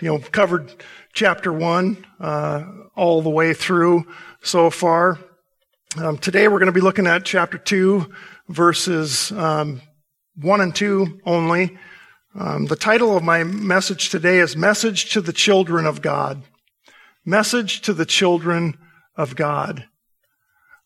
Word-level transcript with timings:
you 0.00 0.08
know 0.08 0.18
covered 0.18 0.72
chapter 1.12 1.52
one 1.52 2.04
uh, 2.20 2.64
all 2.96 3.22
the 3.22 3.30
way 3.30 3.54
through 3.54 4.04
so 4.42 4.70
far. 4.70 5.18
Um, 5.96 6.18
today 6.18 6.48
we're 6.48 6.58
going 6.58 6.66
to 6.66 6.72
be 6.72 6.80
looking 6.80 7.06
at 7.06 7.24
chapter 7.24 7.58
two, 7.58 8.12
verses 8.48 9.32
um, 9.32 9.80
one 10.36 10.60
and 10.60 10.74
two 10.74 11.20
only. 11.24 11.78
Um, 12.34 12.66
the 12.66 12.76
title 12.76 13.16
of 13.16 13.22
my 13.22 13.44
message 13.44 14.10
today 14.10 14.38
is 14.38 14.56
"Message 14.56 15.12
to 15.12 15.20
the 15.20 15.32
Children 15.32 15.86
of 15.86 16.02
God." 16.02 16.42
Message 17.24 17.80
to 17.82 17.94
the 17.94 18.04
children 18.04 18.76
of 19.16 19.34
God. 19.34 19.86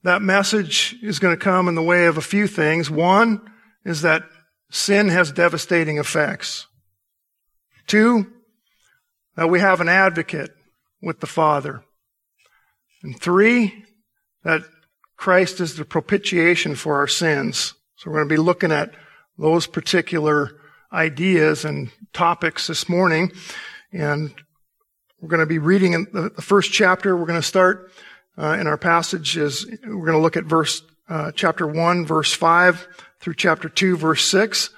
That 0.05 0.23
message 0.23 0.95
is 1.03 1.19
going 1.19 1.37
to 1.37 1.45
come 1.45 1.67
in 1.67 1.75
the 1.75 1.83
way 1.83 2.07
of 2.07 2.17
a 2.17 2.23
few 2.23 2.47
things. 2.47 2.89
One 2.89 3.41
is 3.85 4.03
that 4.03 4.23
sin 4.71 5.09
has 5.09 5.33
devastating 5.33 5.99
effects. 5.99 6.69
Two, 7.89 8.33
that 9.39 9.47
we 9.47 9.61
have 9.61 9.81
an 9.81 9.89
advocate 9.89 10.51
with 11.01 11.21
the 11.21 11.27
Father. 11.27 11.85
And 13.05 13.21
three, 13.21 13.85
that 14.43 14.63
Christ 15.17 15.61
is 15.61 15.77
the 15.77 15.85
propitiation 15.85 16.75
for 16.75 16.97
our 16.97 17.07
sins. 17.07 17.75
So 17.95 18.11
we're 18.11 18.17
going 18.17 18.29
to 18.31 18.35
be 18.35 18.43
looking 18.43 18.73
at 18.73 18.95
those 19.39 19.69
particular 19.69 20.59
ideas 20.93 21.65
and 21.65 21.93
topics 22.13 22.67
this 22.67 22.89
morning. 22.89 23.31
And 23.93 24.35
we're 25.21 25.29
going 25.29 25.39
to 25.39 25.47
be 25.47 25.61
reading 25.61 25.93
in 25.93 26.09
the, 26.13 26.31
first 26.43 26.73
chapter. 26.73 27.17
We're 27.17 27.27
going 27.27 27.41
to 27.41 27.47
start 27.47 27.93
uh, 28.37 28.57
in 28.59 28.67
our 28.67 28.77
passage 28.77 29.37
is 29.37 29.67
we're 29.85 30.05
going 30.05 30.19
to 30.19 30.19
look 30.19 30.37
at 30.37 30.47
verse 30.47 30.83
uh, 31.09 31.31
chapter 31.31 31.65
one, 31.65 32.05
verse 32.05 32.33
five 32.33 32.89
through 33.21 33.35
chapter 33.35 33.69
two, 33.69 33.97
verse 33.97 34.25
six. 34.25 34.71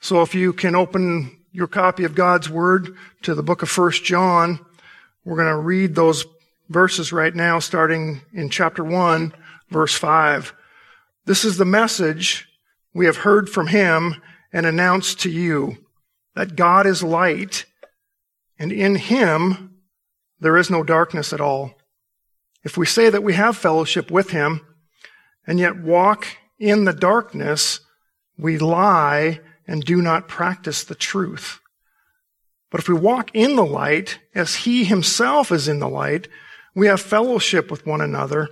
So 0.00 0.20
if 0.20 0.34
you 0.34 0.52
can 0.52 0.74
open 0.74 1.41
your 1.52 1.66
copy 1.66 2.04
of 2.04 2.14
God's 2.14 2.48
Word 2.48 2.96
to 3.22 3.34
the 3.34 3.42
book 3.42 3.62
of 3.62 3.68
First 3.68 4.04
John. 4.04 4.58
We're 5.24 5.36
going 5.36 5.48
to 5.48 5.56
read 5.56 5.94
those 5.94 6.24
verses 6.70 7.12
right 7.12 7.34
now, 7.34 7.58
starting 7.58 8.22
in 8.32 8.48
chapter 8.48 8.82
1, 8.82 9.34
verse 9.70 9.94
5. 9.94 10.54
This 11.26 11.44
is 11.44 11.58
the 11.58 11.66
message 11.66 12.48
we 12.94 13.04
have 13.04 13.18
heard 13.18 13.50
from 13.50 13.66
him 13.66 14.16
and 14.52 14.64
announced 14.64 15.20
to 15.20 15.30
you, 15.30 15.76
that 16.34 16.56
God 16.56 16.86
is 16.86 17.02
light, 17.02 17.66
and 18.58 18.72
in 18.72 18.96
him 18.96 19.76
there 20.40 20.56
is 20.56 20.70
no 20.70 20.82
darkness 20.82 21.32
at 21.32 21.40
all. 21.40 21.74
If 22.64 22.78
we 22.78 22.86
say 22.86 23.10
that 23.10 23.22
we 23.22 23.34
have 23.34 23.56
fellowship 23.56 24.10
with 24.10 24.30
him, 24.30 24.66
and 25.46 25.58
yet 25.58 25.76
walk 25.76 26.26
in 26.58 26.84
the 26.84 26.92
darkness, 26.92 27.80
we 28.38 28.56
lie 28.58 29.40
and 29.72 29.82
do 29.82 30.02
not 30.02 30.28
practice 30.28 30.84
the 30.84 30.94
truth. 30.94 31.58
But 32.70 32.82
if 32.82 32.90
we 32.90 32.94
walk 32.94 33.30
in 33.32 33.56
the 33.56 33.64
light, 33.64 34.18
as 34.34 34.54
he 34.54 34.84
himself 34.84 35.50
is 35.50 35.66
in 35.66 35.78
the 35.78 35.88
light, 35.88 36.28
we 36.74 36.88
have 36.88 37.00
fellowship 37.00 37.70
with 37.70 37.86
one 37.86 38.02
another, 38.02 38.50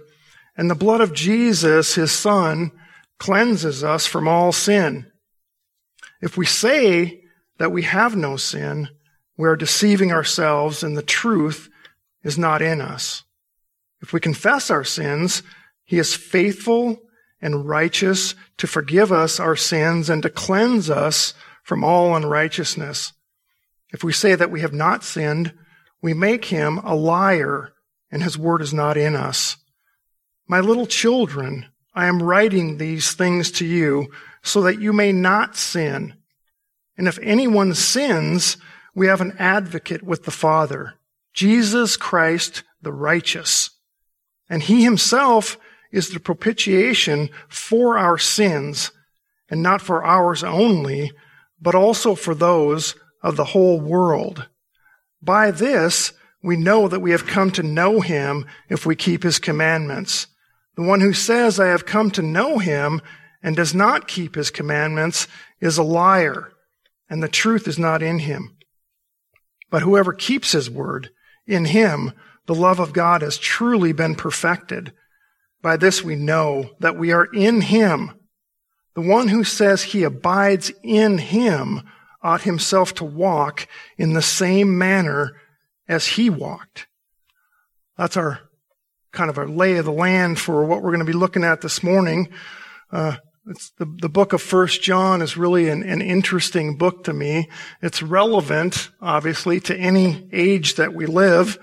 and 0.56 0.70
the 0.70 0.75
blood 0.75 1.03
of 1.03 1.12
Jesus, 1.12 1.94
his 1.94 2.10
son, 2.10 2.72
cleanses 3.19 3.84
us 3.84 4.06
from 4.06 4.26
all 4.26 4.50
sin. 4.50 5.12
If 6.22 6.38
we 6.38 6.47
say 6.47 7.22
that 7.59 7.70
we 7.70 7.82
have 7.82 8.16
no 8.16 8.38
sin, 8.38 8.88
we 9.36 9.47
are 9.47 9.56
deceiving 9.56 10.12
ourselves 10.12 10.82
and 10.82 10.97
the 10.97 11.03
truth 11.03 11.69
is 12.25 12.38
not 12.38 12.62
in 12.62 12.80
us. 12.80 13.25
If 14.00 14.14
we 14.14 14.20
confess 14.20 14.70
our 14.70 14.84
sins, 14.84 15.42
he 15.84 15.98
is 15.98 16.14
faithful 16.14 16.98
and 17.43 17.69
righteous 17.69 18.34
to 18.59 18.67
forgive 18.67 19.11
us 19.11 19.41
our 19.41 19.56
sins 19.56 20.11
and 20.11 20.23
to 20.23 20.31
cleanse 20.31 20.91
us 20.91 21.34
from 21.62 21.84
all 21.84 22.15
unrighteousness. 22.15 23.12
If 23.93 24.05
we 24.05 24.12
say 24.12 24.34
that 24.34 24.51
we 24.51 24.61
have 24.61 24.73
not 24.73 25.05
sinned, 25.05 25.53
we 26.03 26.15
make 26.15 26.47
him 26.47 26.78
a 26.78 26.95
liar 26.95 27.73
and 28.11 28.23
his 28.23 28.39
word 28.39 28.62
is 28.62 28.75
not 28.75 28.97
in 28.97 29.15
us. 29.15 29.56
My 30.47 30.61
little 30.61 30.87
children, 30.87 31.67
I 31.95 32.06
am 32.06 32.23
writing 32.23 32.77
these 32.77 33.12
things 33.12 33.51
to 33.53 33.65
you 33.65 34.09
so 34.43 34.62
that 34.62 34.81
you 34.81 34.93
may 34.93 35.12
not 35.12 35.57
sin. 35.57 36.15
And 36.97 37.07
if 37.09 37.19
anyone 37.22 37.75
sins, 37.75 38.57
we 38.95 39.07
have 39.07 39.21
an 39.21 39.37
advocate 39.39 40.03
with 40.03 40.25
the 40.25 40.31
Father, 40.31 40.95
Jesus 41.33 41.97
Christ 41.97 42.65
the 42.83 42.93
righteous. 42.93 43.71
And 44.49 44.62
he 44.62 44.83
himself 44.83 45.57
is 45.91 46.11
the 46.11 46.21
propitiation 46.21 47.31
for 47.49 47.99
our 47.99 48.19
sins, 48.19 48.93
and 49.49 49.62
not 49.62 49.83
for 49.83 50.05
ours 50.05 50.45
only, 50.45 51.12
but 51.61 51.75
also 51.75 52.15
for 52.15 52.34
those 52.34 52.95
of 53.23 53.37
the 53.37 53.47
whole 53.47 53.81
world. 53.81 54.49
By 55.23 55.51
this, 55.51 56.12
we 56.43 56.56
know 56.56 56.89
that 56.89 57.01
we 57.01 57.11
have 57.11 57.27
come 57.27 57.51
to 57.53 57.62
know 57.62 58.01
him 58.01 58.47
if 58.69 58.87
we 58.87 58.97
keep 58.97 59.23
his 59.23 59.39
commandments. 59.39 60.27
The 60.77 60.83
one 60.83 61.01
who 61.01 61.12
says, 61.12 61.61
I 61.61 61.67
have 61.67 61.84
come 61.84 62.11
to 62.12 62.22
know 62.22 62.59
him 62.59 63.03
and 63.43 63.57
does 63.57 63.75
not 63.75 64.09
keep 64.09 64.34
his 64.34 64.51
commandments 64.51 65.27
is 65.61 65.77
a 65.77 65.83
liar, 65.83 66.53
and 67.09 67.22
the 67.22 67.28
truth 67.28 67.69
is 67.69 67.78
not 67.78 68.03
in 68.03 68.21
him. 68.21 68.57
But 69.71 69.83
whoever 69.83 70.12
keeps 70.12 70.53
his 70.53 70.71
word, 70.71 71.11
in 71.47 71.67
him 71.67 72.12
the 72.47 72.55
love 72.55 72.81
of 72.81 72.93
God 72.93 73.22
has 73.22 73.39
truly 73.39 73.93
been 73.93 74.15
perfected. 74.15 74.93
By 75.62 75.76
this 75.76 76.03
we 76.03 76.16
know 76.16 76.71
that 76.81 76.97
we 76.97 77.12
are 77.12 77.26
in 77.26 77.60
him. 77.60 78.12
The 78.94 79.00
one 79.03 79.28
who 79.28 79.44
says 79.44 79.82
he 79.82 80.03
abides 80.03 80.72
in 80.82 81.19
him 81.19 81.82
ought 82.22 82.43
himself 82.43 82.94
to 82.94 83.04
walk 83.04 83.66
in 83.97 84.12
the 84.12 84.22
same 84.22 84.76
manner 84.76 85.32
as 85.88 86.06
he 86.06 86.31
walked. 86.31 86.87
That's 87.97 88.16
our 88.16 88.41
kind 89.12 89.31
of 89.31 89.38
our 89.38 89.48
lay 89.48 89.76
of 89.76 89.84
the 89.84 89.93
land 89.93 90.38
for 90.38 90.65
what 90.65 90.82
we're 90.82 90.91
going 90.91 91.00
to 91.00 91.04
be 91.04 91.12
looking 91.12 91.44
at 91.44 91.60
this 91.60 91.82
morning. 91.82 92.28
Uh, 92.92 93.16
the, 93.78 93.97
the 94.00 94.09
book 94.09 94.32
of 94.32 94.42
First 94.42 94.82
John 94.82 95.22
is 95.22 95.37
really 95.37 95.69
an, 95.69 95.82
an 95.82 96.00
interesting 96.00 96.77
book 96.77 97.04
to 97.04 97.12
me. 97.12 97.48
It's 97.82 98.03
relevant, 98.03 98.91
obviously, 99.00 99.60
to 99.60 99.77
any 99.77 100.28
age 100.32 100.77
that 100.77 100.94
we 100.94 101.06
live. 101.06 101.59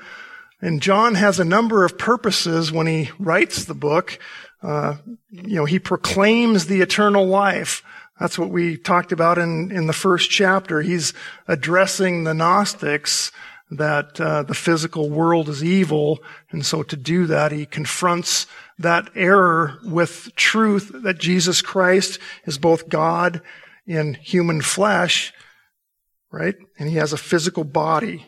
And 0.61 0.81
John 0.81 1.15
has 1.15 1.39
a 1.39 1.45
number 1.45 1.85
of 1.85 1.97
purposes 1.97 2.71
when 2.71 2.87
he 2.87 3.11
writes 3.19 3.65
the 3.65 3.75
book. 3.75 4.19
Uh, 4.63 4.95
you 5.29 5.55
know, 5.55 5.65
he 5.65 5.79
proclaims 5.79 6.65
the 6.65 6.81
eternal 6.81 7.25
life. 7.27 7.83
That's 8.19 8.39
what 8.39 8.49
we 8.49 8.77
talked 8.77 9.11
about 9.11 9.37
in, 9.37 9.71
in 9.71 9.85
the 9.85 9.93
first 9.93 10.31
chapter. 10.31 10.81
He's 10.81 11.13
addressing 11.47 12.23
the 12.23 12.33
Gnostics 12.33 13.31
that 13.69 14.19
uh, 14.19 14.43
the 14.43 14.55
physical 14.55 15.09
world 15.09 15.49
is 15.49 15.63
evil. 15.63 16.19
And 16.51 16.65
so 16.65 16.83
to 16.83 16.95
do 16.95 17.27
that, 17.27 17.51
he 17.51 17.65
confronts 17.65 18.47
that 18.79 19.09
error 19.15 19.77
with 19.83 20.29
truth 20.35 20.91
that 20.93 21.19
Jesus 21.19 21.61
Christ 21.61 22.19
is 22.45 22.57
both 22.57 22.89
God 22.89 23.41
in 23.85 24.15
human 24.15 24.61
flesh, 24.61 25.33
right? 26.31 26.55
And 26.79 26.89
he 26.89 26.95
has 26.95 27.13
a 27.13 27.17
physical 27.17 27.63
body. 27.63 28.25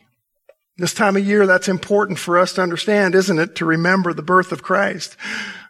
This 0.80 0.94
time 0.94 1.18
of 1.18 1.26
year, 1.26 1.46
that's 1.46 1.68
important 1.68 2.20
for 2.20 2.38
us 2.38 2.54
to 2.54 2.62
understand, 2.62 3.14
isn't 3.14 3.38
it? 3.38 3.56
To 3.56 3.66
remember 3.66 4.14
the 4.14 4.22
birth 4.22 4.54
of 4.54 4.64
Christ. 4.64 5.18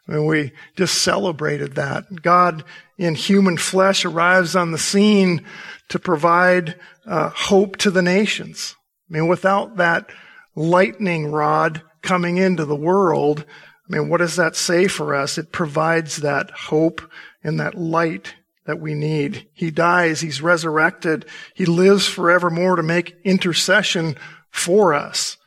And 0.05 0.27
we 0.27 0.51
just 0.75 1.01
celebrated 1.01 1.73
that. 1.75 2.21
God 2.21 2.63
in 2.99 3.15
human 3.15 3.57
flesh 3.57 4.05
arrives 4.05 4.55
on 4.55 4.71
the 4.71 4.77
scene 4.77 5.43
to 5.87 5.97
provide 5.97 6.79
uh, 7.07 7.29
hope 7.29 7.77
to 7.77 7.89
the 7.89 8.03
nations. 8.03 8.75
I 9.09 9.15
mean, 9.15 9.27
without 9.27 9.77
that 9.77 10.11
lightning 10.55 11.31
rod 11.31 11.81
coming 12.03 12.37
into 12.37 12.65
the 12.65 12.75
world, 12.75 13.45
I 13.89 13.95
mean, 13.95 14.09
what 14.09 14.17
does 14.19 14.35
that 14.35 14.55
say 14.55 14.87
for 14.87 15.15
us? 15.15 15.39
It 15.39 15.51
provides 15.51 16.17
that 16.17 16.51
hope 16.51 17.01
and 17.43 17.59
that 17.59 17.73
light 17.73 18.35
that 18.67 18.79
we 18.79 18.93
need. 18.93 19.47
He 19.53 19.71
dies. 19.71 20.21
He's 20.21 20.43
resurrected. 20.43 21.25
He 21.55 21.65
lives 21.65 22.05
forevermore 22.05 22.75
to 22.75 22.83
make 22.83 23.15
intercession 23.23 24.15
for 24.51 24.93
us. 24.93 25.37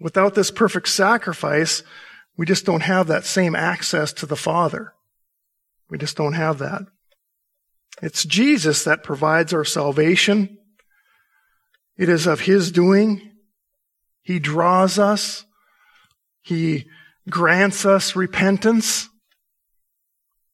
Without 0.00 0.34
this 0.34 0.50
perfect 0.50 0.88
sacrifice, 0.88 1.82
we 2.36 2.46
just 2.46 2.66
don't 2.66 2.82
have 2.82 3.06
that 3.06 3.24
same 3.24 3.54
access 3.54 4.12
to 4.14 4.26
the 4.26 4.36
Father. 4.36 4.92
We 5.88 5.98
just 5.98 6.16
don't 6.16 6.32
have 6.32 6.58
that. 6.58 6.82
It's 8.02 8.24
Jesus 8.24 8.84
that 8.84 9.04
provides 9.04 9.54
our 9.54 9.64
salvation. 9.64 10.58
It 11.96 12.08
is 12.08 12.26
of 12.26 12.40
His 12.40 12.72
doing. 12.72 13.30
He 14.22 14.38
draws 14.38 14.98
us. 14.98 15.44
He 16.42 16.86
grants 17.30 17.86
us 17.86 18.16
repentance. 18.16 19.08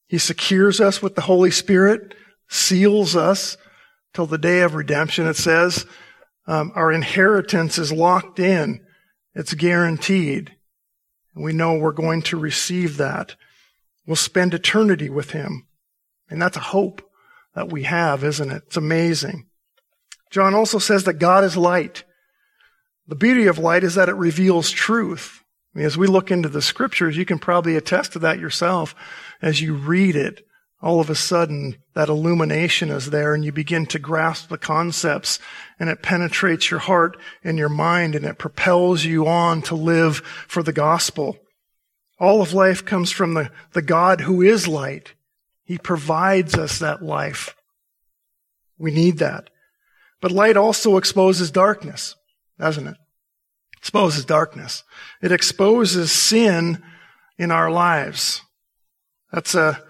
He 0.07 0.19
secures 0.19 0.81
us 0.81 1.01
with 1.01 1.15
the 1.15 1.23
Holy 1.23 1.51
Spirit, 1.51 2.15
seals 2.49 3.17
us 3.17 3.57
till 4.13 4.27
the 4.27 4.39
day 4.39 4.61
of 4.61 4.75
redemption. 4.75 5.27
It 5.27 5.37
says 5.37 5.87
um, 6.47 6.73
our 6.75 6.93
inheritance 6.93 7.79
is 7.79 7.93
locked 7.93 8.39
in. 8.39 8.81
It's 9.35 9.55
guaranteed. 9.55 10.57
We 11.35 11.53
know 11.53 11.75
we're 11.75 11.93
going 11.93 12.23
to 12.23 12.37
receive 12.37 12.97
that. 12.97 13.37
We'll 14.07 14.17
spend 14.17 14.53
eternity 14.53 15.09
with 15.09 15.31
Him. 15.31 15.67
And 16.29 16.41
that's 16.41 16.57
a 16.57 16.61
hope 16.61 17.03
that 17.55 17.71
we 17.71 17.85
have, 17.85 18.25
isn't 18.25 18.51
it? 18.51 18.65
It's 18.67 18.77
amazing. 18.77 19.47
John 20.31 20.55
also 20.55 20.79
says 20.79 21.05
that 21.05 21.15
God 21.15 21.45
is 21.45 21.57
light. 21.57 22.05
The 23.09 23.17
beauty 23.17 23.47
of 23.47 23.59
light 23.59 23.85
is 23.85 23.97
that 23.97 24.09
it 24.09 24.15
reveals 24.15 24.71
truth. 24.71 25.43
I 25.75 25.79
mean, 25.79 25.87
as 25.87 25.97
we 25.97 26.07
look 26.07 26.31
into 26.31 26.49
the 26.49 26.63
scriptures, 26.63 27.17
you 27.17 27.25
can 27.25 27.39
probably 27.39 27.77
attest 27.77 28.13
to 28.13 28.19
that 28.21 28.39
yourself 28.39 28.95
as 29.43 29.61
you 29.61 29.75
read 29.75 30.17
it. 30.17 30.47
All 30.83 31.01
of 31.01 31.11
a 31.11 31.15
sudden, 31.15 31.77
that 31.95 32.09
illumination 32.09 32.89
is 32.89 33.11
there 33.11 33.35
and 33.35 33.45
you 33.45 33.53
begin 33.53 33.85
to 33.87 33.99
grasp 33.99 34.49
the 34.49 34.57
concepts 34.57 35.39
and 35.79 35.91
it 35.91 36.03
penetrates 36.03 36.71
your 36.71 36.81
heart 36.81 37.19
and 37.45 37.59
your 37.59 37.69
mind 37.69 38.15
and 38.15 38.25
it 38.25 38.39
propels 38.39 39.05
you 39.05 39.27
on 39.27 39.61
to 39.63 39.75
live 39.75 40.19
for 40.49 40.63
the 40.63 40.73
gospel. 40.73 41.39
All 42.19 42.41
of 42.41 42.55
life 42.55 42.85
comes 42.85 43.11
from 43.11 43.35
the, 43.35 43.51
the 43.73 43.83
God 43.83 44.23
who 44.23 44.41
is 44.41 44.67
light. 44.67 45.15
He 45.65 45.77
provides 45.77 46.55
us 46.55 46.79
that 46.79 47.03
life. 47.03 47.55
We 48.79 48.91
need 48.91 49.19
that. 49.19 49.51
But 50.23 50.33
light 50.33 50.57
also 50.57 50.97
exposes 50.97 51.51
darkness, 51.51 52.17
doesn't 52.59 52.87
it? 52.87 52.97
Exposes 53.77 54.25
darkness. 54.25 54.85
It 55.23 55.33
exposes 55.33 56.11
sin 56.11 56.83
in 57.39 57.51
our 57.51 57.71
lives. 57.71 58.43
That's 59.33 59.55
a 59.55 59.83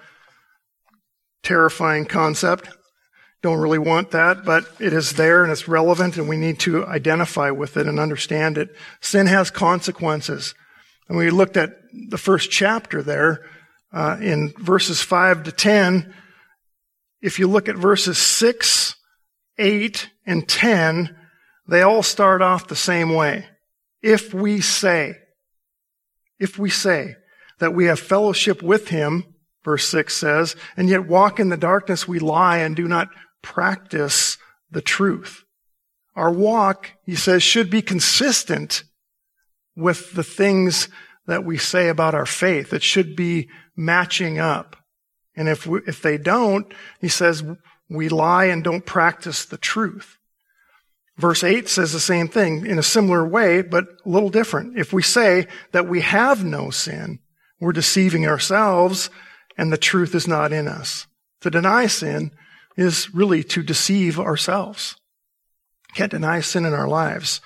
terrifying 1.43 2.07
concept. 2.07 2.69
Don't 3.43 3.61
really 3.61 3.79
want 3.79 4.11
that, 4.11 4.45
but 4.45 4.65
it 4.79 4.93
is 4.93 5.15
there 5.15 5.43
and 5.43 5.51
it's 5.51 5.67
relevant 5.67 6.19
and 6.19 6.29
we 6.29 6.37
need 6.37 6.59
to 6.61 6.85
identify 6.87 7.51
with 7.51 7.77
it 7.77 7.87
and 7.87 7.99
understand 7.99 8.59
it. 8.59 8.75
Sin 9.01 9.27
has 9.27 9.51
consequences. 9.51 10.55
And 11.09 11.17
we 11.17 11.31
looked 11.31 11.57
at 11.57 11.77
the 12.09 12.19
first 12.19 12.51
chapter 12.51 13.03
there 13.03 13.45
uh, 13.93 14.19
in 14.21 14.53
verses 14.59 15.01
5 15.01 15.45
to 15.45 15.53
10. 15.53 16.15
If 17.23 17.39
you 17.39 17.49
look 17.49 17.69
at 17.69 17.77
verses 17.77 18.19
6 18.19 18.95
8, 19.59 20.09
and 20.31 20.49
10, 20.49 21.17
they 21.67 21.83
all 21.83 22.03
start 22.03 22.41
off 22.41 22.69
the 22.69 22.77
same 22.77 23.13
way. 23.13 23.47
If 24.01 24.33
we 24.33 24.61
say, 24.61 25.17
if 26.39 26.59
we 26.59 26.71
say 26.71 27.17
that 27.59 27.75
we 27.75 27.87
have 27.87 28.01
fellowship 28.01 28.63
with 28.63 28.89
him, 28.89 29.35
verse 29.65 29.87
6 29.89 30.17
says, 30.17 30.57
and 30.77 30.89
yet 30.89 31.07
walk 31.07 31.39
in 31.39 31.49
the 31.49 31.57
darkness, 31.57 32.09
we 32.09 32.19
lie 32.19 32.59
and 32.59 32.75
do 32.75 32.89
not 32.89 33.09
practice 33.43 34.39
the 34.71 34.83
truth. 34.83 35.45
Our 36.15 36.33
walk, 36.33 36.93
he 37.05 37.15
says, 37.15 37.43
should 37.43 37.71
be 37.71 37.83
consistent 37.83 38.85
with 39.77 40.13
the 40.13 40.25
things 40.25 40.89
that 41.27 41.45
we 41.45 41.57
say 41.59 41.89
about 41.89 42.15
our 42.15 42.27
faith. 42.27 42.73
It 42.73 42.83
should 42.83 43.15
be 43.15 43.49
matching 43.77 44.39
up. 44.39 44.77
And 45.37 45.49
if 45.49 45.67
we, 45.67 45.81
if 45.87 46.03
they 46.03 46.19
don't, 46.19 46.73
he 47.01 47.09
says, 47.09 47.43
we 47.89 48.09
lie 48.09 48.47
and 48.47 48.63
don't 48.63 48.85
practice 48.85 49.45
the 49.45 49.59
truth. 49.59 50.19
Verse 51.17 51.45
8 51.45 51.69
says 51.69 51.93
the 51.93 52.01
same 52.01 52.29
thing 52.29 52.67
in 52.67 52.79
a 52.79 52.83
similar 52.83 53.27
way, 53.27 53.63
but 53.63 53.85
a 53.85 54.09
little 54.09 54.31
different. 54.31 54.79
If 54.79 54.93
we 54.93 55.03
say 55.03 55.47
that 55.73 55.89
we 55.89 56.01
have 56.01 56.45
no 56.45 56.71
sin, 56.71 57.19
we're 57.61 57.73
deceiving 57.73 58.27
ourselves 58.27 59.11
and 59.57 59.73
the 59.73 59.79
truth 59.79 60.15
is 60.15 60.29
not 60.29 60.53
in 60.53 60.69
us. 60.69 61.07
To 61.43 61.51
deny 61.51 61.87
sin 61.87 62.33
is 62.77 63.13
really 63.15 63.43
to 63.45 63.63
deceive 63.63 64.19
ourselves. 64.19 64.97
Can't 65.95 66.11
deny 66.11 66.41
sin 66.41 66.65
in 66.65 66.75
our 66.75 66.89
lives. 66.89 67.41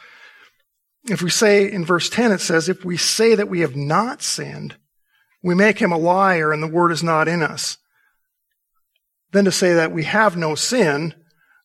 If 1.09 1.23
we 1.23 1.31
say 1.31 1.71
in 1.71 1.85
verse 1.85 2.09
10, 2.09 2.33
it 2.33 2.41
says, 2.41 2.69
if 2.69 2.85
we 2.85 2.97
say 2.97 3.35
that 3.35 3.49
we 3.49 3.61
have 3.61 3.77
not 3.77 4.23
sinned, 4.23 4.77
we 5.43 5.55
make 5.55 5.79
him 5.79 5.93
a 5.93 5.99
liar 5.99 6.53
and 6.53 6.63
the 6.63 6.69
word 6.69 6.91
is 6.91 7.03
not 7.03 7.29
in 7.29 7.43
us 7.43 7.77
Then 9.33 9.45
to 9.45 9.53
say 9.53 9.75
that 9.75 9.93
we 9.93 10.05
have 10.05 10.37
no 10.37 10.55
sin, 10.55 11.15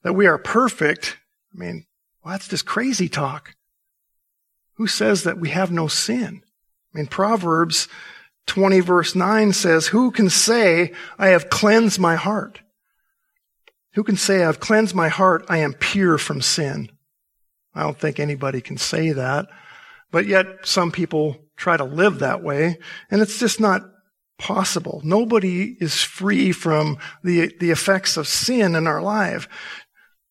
that 0.03 0.13
we 0.13 0.25
are 0.25 0.39
perfect. 0.39 1.17
I 1.53 1.59
mean, 1.59 1.85
well, 2.23 2.33
that's 2.33 2.47
just 2.47 2.65
crazy 2.65 3.07
talk. 3.07 3.55
Who 4.77 4.87
says 4.87 5.23
that 5.23 5.39
we 5.39 5.49
have 5.49 5.71
no 5.71 5.87
sin? 5.87 6.41
I 6.93 6.97
mean, 6.97 7.07
Proverbs 7.07 7.87
20 8.49 8.79
verse 8.81 9.15
9 9.15 9.53
says, 9.53 9.87
who 9.87 10.11
can 10.11 10.29
say, 10.29 10.91
I 11.17 11.27
have 11.27 11.49
cleansed 11.49 11.99
my 11.99 12.15
heart? 12.15 12.59
Who 13.93 14.03
can 14.03 14.17
say, 14.17 14.43
I've 14.43 14.59
cleansed 14.59 14.95
my 14.95 15.07
heart, 15.07 15.45
I 15.47 15.59
am 15.59 15.73
pure 15.73 16.17
from 16.17 16.41
sin? 16.41 16.89
I 17.73 17.83
don't 17.83 17.97
think 17.97 18.19
anybody 18.19 18.59
can 18.59 18.77
say 18.77 19.11
that. 19.11 19.47
But 20.11 20.25
yet 20.25 20.47
some 20.63 20.91
people 20.91 21.37
try 21.55 21.77
to 21.77 21.83
live 21.83 22.19
that 22.19 22.43
way, 22.43 22.79
and 23.11 23.21
it's 23.21 23.39
just 23.39 23.59
not 23.59 23.83
possible. 24.39 25.01
Nobody 25.03 25.77
is 25.79 26.01
free 26.01 26.51
from 26.51 26.97
the, 27.23 27.53
the 27.59 27.69
effects 27.69 28.17
of 28.17 28.27
sin 28.27 28.73
in 28.73 28.87
our 28.87 29.01
life. 29.01 29.47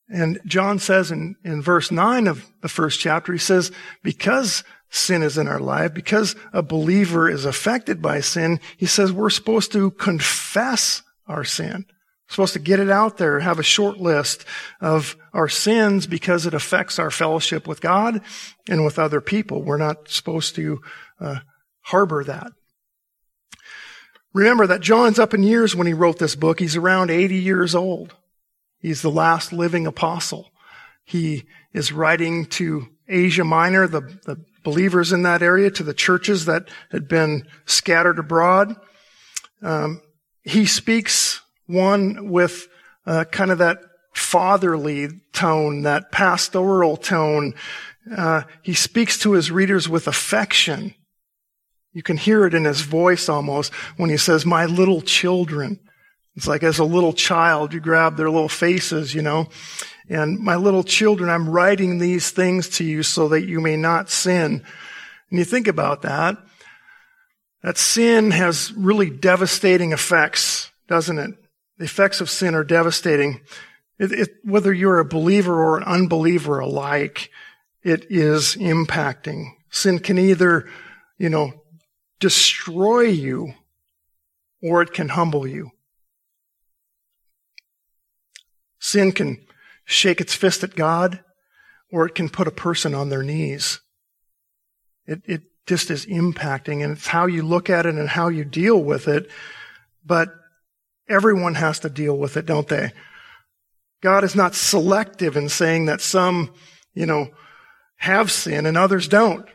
And 0.09 0.41
John 0.45 0.79
says 0.79 1.11
in, 1.13 1.37
in 1.45 1.63
verse 1.63 1.93
9 1.93 2.27
of 2.27 2.51
the 2.63 2.69
first 2.69 2.99
chapter, 2.99 3.33
he 3.33 3.39
says, 3.39 3.71
because 4.03 4.65
sin 4.91 5.23
is 5.23 5.39
in 5.39 5.49
our 5.49 5.61
life, 5.61 5.95
because 5.95 6.35
a 6.53 6.63
believer 6.63 7.29
is 7.29 7.45
affected 7.45 8.01
by 8.01 8.21
sin, 8.21 8.61
he 8.77 8.87
says 8.87 9.13
we're 9.13 9.31
supposed 9.31 9.73
to 9.73 9.91
confess 9.93 11.03
our 11.27 11.45
sin. 11.45 11.85
We're 11.89 12.35
supposed 12.35 12.53
to 12.55 12.59
get 12.59 12.81
it 12.81 12.91
out 12.91 13.17
there, 13.17 13.41
have 13.41 13.59
a 13.59 13.63
short 13.63 13.99
list 13.99 14.45
of 14.81 15.17
our 15.33 15.49
sins 15.49 16.07
because 16.07 16.47
it 16.47 16.55
affects 16.55 16.99
our 16.99 17.11
fellowship 17.11 17.67
with 17.67 17.81
God 17.81 18.21
and 18.69 18.85
with 18.85 18.99
other 18.99 19.21
people. 19.21 19.63
We're 19.63 19.77
not 19.77 20.09
supposed 20.09 20.55
to 20.57 20.81
uh, 21.21 21.39
harbor 21.81 22.25
that. 22.25 22.53
Remember 24.35 24.67
that 24.67 24.81
John's 24.81 25.19
up 25.19 25.35
in 25.35 25.43
years 25.43 25.75
when 25.75 25.87
he 25.87 25.95
wrote 25.95 26.19
this 26.19 26.37
book. 26.37 26.61
He's 26.61 26.77
around 26.77 27.11
80 27.11 27.37
years 27.37 27.75
old. 27.75 28.15
He's 28.79 29.03
the 29.03 29.11
last 29.11 29.53
living 29.53 29.87
apostle. 29.87 30.51
He 31.05 31.47
is 31.73 31.93
writing 31.93 32.47
to 32.47 32.89
Asia 33.09 33.45
Minor, 33.45 33.89
the, 33.89 34.03
the 34.27 34.45
believers 34.69 35.13
in 35.13 35.23
that 35.23 35.41
area, 35.41 35.71
to 35.71 35.83
the 35.83 35.95
churches 35.95 36.45
that 36.45 36.69
had 36.91 37.09
been 37.09 37.49
scattered 37.65 38.19
abroad. 38.19 38.77
Um, 39.63 40.03
he 40.43 40.67
speaks 40.67 41.41
one 41.67 42.29
with 42.29 42.69
uh, 43.07 43.25
kind 43.25 43.51
of 43.51 43.59
that 43.59 43.79
fatherly 44.15 45.09
tone, 45.33 45.83
that 45.83 46.13
pastoral 46.13 46.99
tone. 46.99 47.55
Uh, 48.15 48.43
he 48.63 48.75
speaks 48.75 49.19
to 49.19 49.33
his 49.33 49.51
readers 49.51 49.89
with 49.89 50.07
affection. 50.07 50.95
You 51.95 52.03
can 52.03 52.19
hear 52.19 52.47
it 52.47 52.53
in 52.53 52.65
his 52.65 52.83
voice 52.83 53.29
almost 53.31 53.73
when 53.97 54.11
he 54.11 54.19
says, 54.19 54.45
my 54.45 54.67
little 54.67 55.01
children. 55.01 55.81
It's 56.37 56.47
like 56.47 56.63
as 56.63 56.79
a 56.79 56.85
little 56.85 57.15
child, 57.15 57.73
you 57.73 57.81
grab 57.81 58.17
their 58.17 58.31
little 58.31 58.51
faces, 58.51 59.15
you 59.15 59.23
know. 59.23 59.49
And 60.09 60.39
my 60.39 60.57
little 60.57 60.83
children, 60.83 61.29
I'm 61.29 61.49
writing 61.49 61.99
these 61.99 62.31
things 62.31 62.69
to 62.71 62.85
you 62.85 63.03
so 63.03 63.29
that 63.29 63.47
you 63.47 63.61
may 63.61 63.77
not 63.77 64.11
sin. 64.11 64.65
And 65.31 65.39
you 65.39 65.45
think 65.45 65.69
about 65.69 66.03
that. 66.03 66.39
That 67.63 67.77
sin 67.77 68.31
has 68.31 68.73
really 68.73 69.11
devastating 69.11 69.93
effects, 69.93 70.71
doesn't 70.87 71.19
it? 71.19 71.31
The 71.77 71.85
effects 71.85 72.21
of 72.21 72.31
sin 72.31 72.55
are 72.55 72.65
devastating. 72.65 73.41
It, 73.99 74.13
it, 74.13 74.31
whether 74.45 74.73
you're 74.73 75.01
a 75.01 75.05
believer 75.05 75.63
or 75.63 75.77
an 75.77 75.85
unbeliever 75.85 76.61
alike, 76.61 77.31
it 77.83 78.07
is 78.09 78.57
impacting. 78.57 79.51
Sin 79.71 79.99
can 79.99 80.19
either, 80.19 80.69
you 81.19 81.29
know, 81.29 81.53
destroy 82.21 83.03
you 83.03 83.55
or 84.63 84.83
it 84.83 84.93
can 84.93 85.11
humble 85.11 85.47
you. 85.47 85.71
Sin 88.79 89.13
can 89.13 89.45
shake 89.89 90.21
its 90.21 90.35
fist 90.35 90.63
at 90.63 90.77
God 90.77 91.21
or 91.91 92.07
it 92.07 92.15
can 92.15 92.29
put 92.29 92.47
a 92.47 92.53
person 92.53 92.95
on 92.95 93.09
their 93.09 93.23
knees. 93.23 93.81
It, 95.07 95.23
it 95.25 95.43
just 95.67 95.91
is 95.91 96.05
impacting 96.05 96.85
and 96.85 96.93
it's 96.93 97.07
how 97.07 97.25
you 97.25 97.43
look 97.43 97.71
at 97.71 97.87
it 97.87 97.95
and 97.95 98.07
how 98.07 98.29
you 98.29 98.45
deal 98.45 98.81
with 98.83 99.09
it. 99.09 99.31
But 100.05 100.29
everyone 101.09 101.55
has 101.55 101.81
to 101.81 101.89
deal 101.89 102.17
with 102.19 102.37
it, 102.37 102.45
don't 102.45 102.69
they? 102.69 102.93
God 104.03 104.25
is 104.25 104.37
not 104.37 104.55
selective 104.55 105.39
in 105.39 105.49
saying 105.49 105.87
that 105.87 106.03
some, 106.03 106.53
you 106.93 107.07
know, 107.07 107.31
have 107.97 108.31
sin 108.31 108.67
and 108.67 108.77
others 108.77 109.09
don't. 109.09 109.47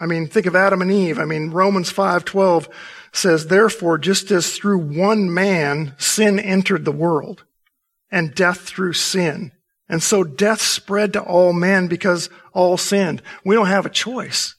I 0.00 0.06
mean, 0.06 0.26
think 0.26 0.46
of 0.46 0.56
Adam 0.56 0.80
and 0.80 0.90
Eve. 0.90 1.18
I 1.18 1.26
mean, 1.26 1.50
Romans 1.50 1.92
5:12 1.92 2.66
says, 3.12 3.46
"Therefore, 3.46 3.98
just 3.98 4.30
as 4.30 4.56
through 4.56 4.78
one 4.78 5.32
man 5.32 5.94
sin 5.98 6.40
entered 6.40 6.86
the 6.86 6.90
world, 6.90 7.44
and 8.12 8.34
death 8.34 8.60
through 8.60 8.92
sin, 8.92 9.50
and 9.88 10.00
so 10.00 10.22
death 10.22 10.60
spread 10.60 11.12
to 11.14 11.20
all 11.20 11.52
men 11.52 11.88
because 11.88 12.30
all 12.52 12.76
sinned." 12.76 13.22
We 13.44 13.56
don't 13.56 13.66
have 13.66 13.86
a 13.86 13.90
choice. 13.90 14.54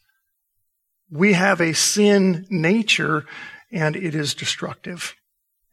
We 1.10 1.33
have 1.33 1.62
a 1.62 1.74
sin 1.74 2.45
nature 2.50 3.25
and 3.72 3.95
it 3.95 4.15
is 4.15 4.33
destructive 4.33 5.15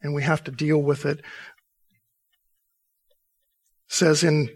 and 0.01 0.13
we 0.13 0.23
have 0.23 0.43
to 0.43 0.51
deal 0.51 0.81
with 0.81 1.05
it. 1.05 1.19
it 1.19 1.25
says 3.87 4.23
in 4.23 4.49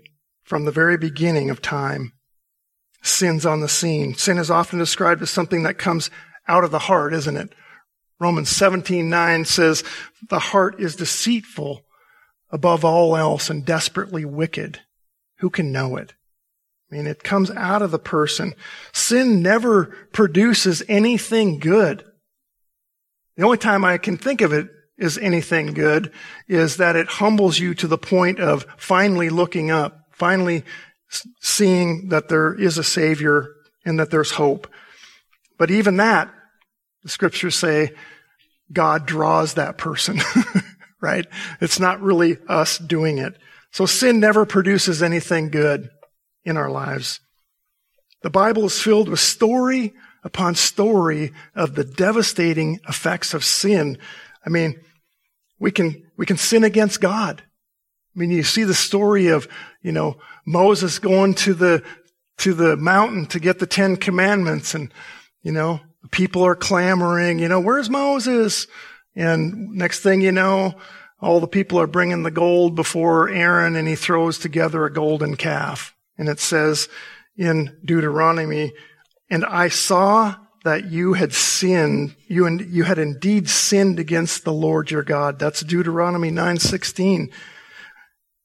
from 0.43 0.65
the 0.65 0.71
very 0.71 0.97
beginning 0.97 1.49
of 1.49 1.61
time, 1.61 2.13
sin's 3.01 3.45
on 3.45 3.61
the 3.61 3.69
scene. 3.69 4.15
Sin 4.15 4.37
is 4.37 4.51
often 4.51 4.79
described 4.79 5.21
as 5.21 5.29
something 5.29 5.63
that 5.63 5.77
comes 5.77 6.09
out 6.47 6.63
of 6.63 6.71
the 6.71 6.79
heart, 6.79 7.13
isn't 7.13 7.37
it? 7.37 7.53
Romans 8.19 8.49
17:9 8.49 9.45
says, 9.45 9.83
"The 10.29 10.39
heart 10.39 10.79
is 10.79 10.95
deceitful 10.95 11.84
above 12.55 12.85
all 12.85 13.15
else 13.15 13.49
and 13.49 13.65
desperately 13.65 14.25
wicked. 14.25 14.79
Who 15.39 15.49
can 15.49 15.71
know 15.71 15.97
it?" 15.97 16.13
I 16.89 16.95
mean, 16.95 17.07
it 17.07 17.23
comes 17.23 17.51
out 17.51 17.81
of 17.81 17.91
the 17.91 17.99
person. 17.99 18.53
Sin 18.93 19.41
never 19.41 19.85
produces 20.13 20.81
anything 20.87 21.59
good. 21.59 22.03
The 23.35 23.43
only 23.43 23.57
time 23.57 23.83
I 23.83 23.97
can 23.97 24.17
think 24.17 24.41
of 24.41 24.53
it 24.53 24.69
is 24.97 25.17
anything 25.17 25.73
good 25.73 26.11
is 26.47 26.77
that 26.77 26.95
it 26.95 27.07
humbles 27.07 27.59
you 27.59 27.73
to 27.75 27.87
the 27.87 27.97
point 27.97 28.39
of 28.39 28.65
finally 28.77 29.29
looking 29.29 29.71
up, 29.71 30.07
finally 30.11 30.63
seeing 31.41 32.09
that 32.09 32.29
there 32.29 32.53
is 32.53 32.77
a 32.77 32.83
savior 32.83 33.49
and 33.83 33.99
that 33.99 34.09
there's 34.09 34.31
hope. 34.31 34.67
But 35.57 35.71
even 35.71 35.97
that, 35.97 36.33
the 37.03 37.09
scriptures 37.09 37.55
say, 37.55 37.91
God 38.71 39.05
draws 39.05 39.53
that 39.53 39.77
person, 39.77 40.19
right? 41.05 41.27
It's 41.61 41.79
not 41.79 42.01
really 42.01 42.37
us 42.47 42.79
doing 42.79 43.19
it. 43.19 43.37
So 43.71 43.85
sin 43.85 44.19
never 44.19 44.43
produces 44.43 45.03
anything 45.03 45.51
good 45.51 45.89
in 46.43 46.57
our 46.57 46.71
lives. 46.71 47.19
The 48.23 48.31
Bible 48.31 48.65
is 48.65 48.81
filled 48.81 49.07
with 49.07 49.19
story 49.19 49.93
upon 50.23 50.55
story 50.55 51.31
of 51.53 51.75
the 51.75 51.83
devastating 51.83 52.79
effects 52.89 53.35
of 53.35 53.45
sin. 53.45 53.99
I 54.43 54.49
mean, 54.49 54.79
we 55.59 55.69
can, 55.69 56.09
we 56.17 56.25
can 56.25 56.37
sin 56.37 56.63
against 56.63 57.01
God. 57.01 57.43
I 57.45 58.19
mean, 58.19 58.31
you 58.31 58.41
see 58.41 58.63
the 58.63 58.73
story 58.73 59.27
of, 59.27 59.47
you 59.83 59.91
know, 59.91 60.17
Moses 60.43 60.97
going 60.97 61.35
to 61.35 61.53
the, 61.53 61.83
to 62.39 62.55
the 62.55 62.75
mountain 62.77 63.27
to 63.27 63.39
get 63.39 63.59
the 63.59 63.67
Ten 63.67 63.95
Commandments 63.95 64.73
and, 64.73 64.91
you 65.43 65.51
know, 65.51 65.81
people 66.09 66.43
are 66.43 66.55
clamoring, 66.55 67.37
you 67.37 67.47
know, 67.47 67.59
where's 67.59 67.91
Moses? 67.91 68.65
And 69.15 69.71
next 69.71 70.01
thing 70.01 70.21
you 70.21 70.31
know, 70.31 70.75
all 71.21 71.39
the 71.39 71.47
people 71.47 71.79
are 71.79 71.87
bringing 71.87 72.23
the 72.23 72.31
gold 72.31 72.75
before 72.75 73.29
Aaron 73.29 73.75
and 73.75 73.87
he 73.87 73.95
throws 73.95 74.37
together 74.37 74.85
a 74.85 74.93
golden 74.93 75.35
calf. 75.35 75.95
And 76.17 76.29
it 76.29 76.39
says 76.39 76.89
in 77.37 77.77
Deuteronomy, 77.83 78.73
and 79.29 79.45
I 79.45 79.69
saw 79.69 80.35
that 80.63 80.91
you 80.91 81.13
had 81.13 81.33
sinned, 81.33 82.15
you, 82.27 82.45
and, 82.45 82.59
you 82.73 82.83
had 82.83 82.97
indeed 82.97 83.49
sinned 83.49 83.99
against 83.99 84.43
the 84.43 84.53
Lord 84.53 84.91
your 84.91 85.03
God. 85.03 85.39
That's 85.39 85.61
Deuteronomy 85.61 86.31
9:16. 86.31 87.31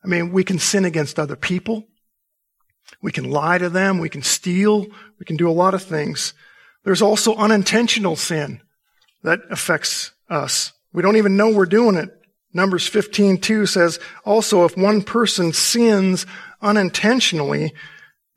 I 0.05 0.07
mean, 0.07 0.33
we 0.33 0.45
can 0.45 0.59
sin 0.59 0.85
against 0.85 1.19
other 1.19 1.37
people. 1.37 1.87
We 3.03 3.13
can 3.13 3.31
lie 3.31 3.59
to 3.59 3.69
them. 3.69 3.99
We 3.99 4.09
can 4.09 4.23
steal. 4.23 4.87
We 5.19 5.25
can 5.27 5.37
do 5.37 5.49
a 5.49 5.53
lot 5.53 5.75
of 5.75 5.83
things. 5.83 6.35
There's 6.85 7.03
also 7.03 7.35
unintentional 7.37 8.17
sin 8.17 8.61
that 9.23 9.41
affects 9.51 10.13
us. 10.31 10.73
We 10.93 11.03
don't 11.03 11.17
even 11.17 11.37
know 11.37 11.51
we're 11.51 11.67
doing 11.67 11.97
it. 11.97 12.11
Numbers 12.53 12.89
15:2 12.89 13.69
says, 13.69 13.99
also 14.25 14.65
if 14.65 14.77
one 14.77 15.03
person 15.03 15.53
sins 15.53 16.27
unintentionally, 16.63 17.73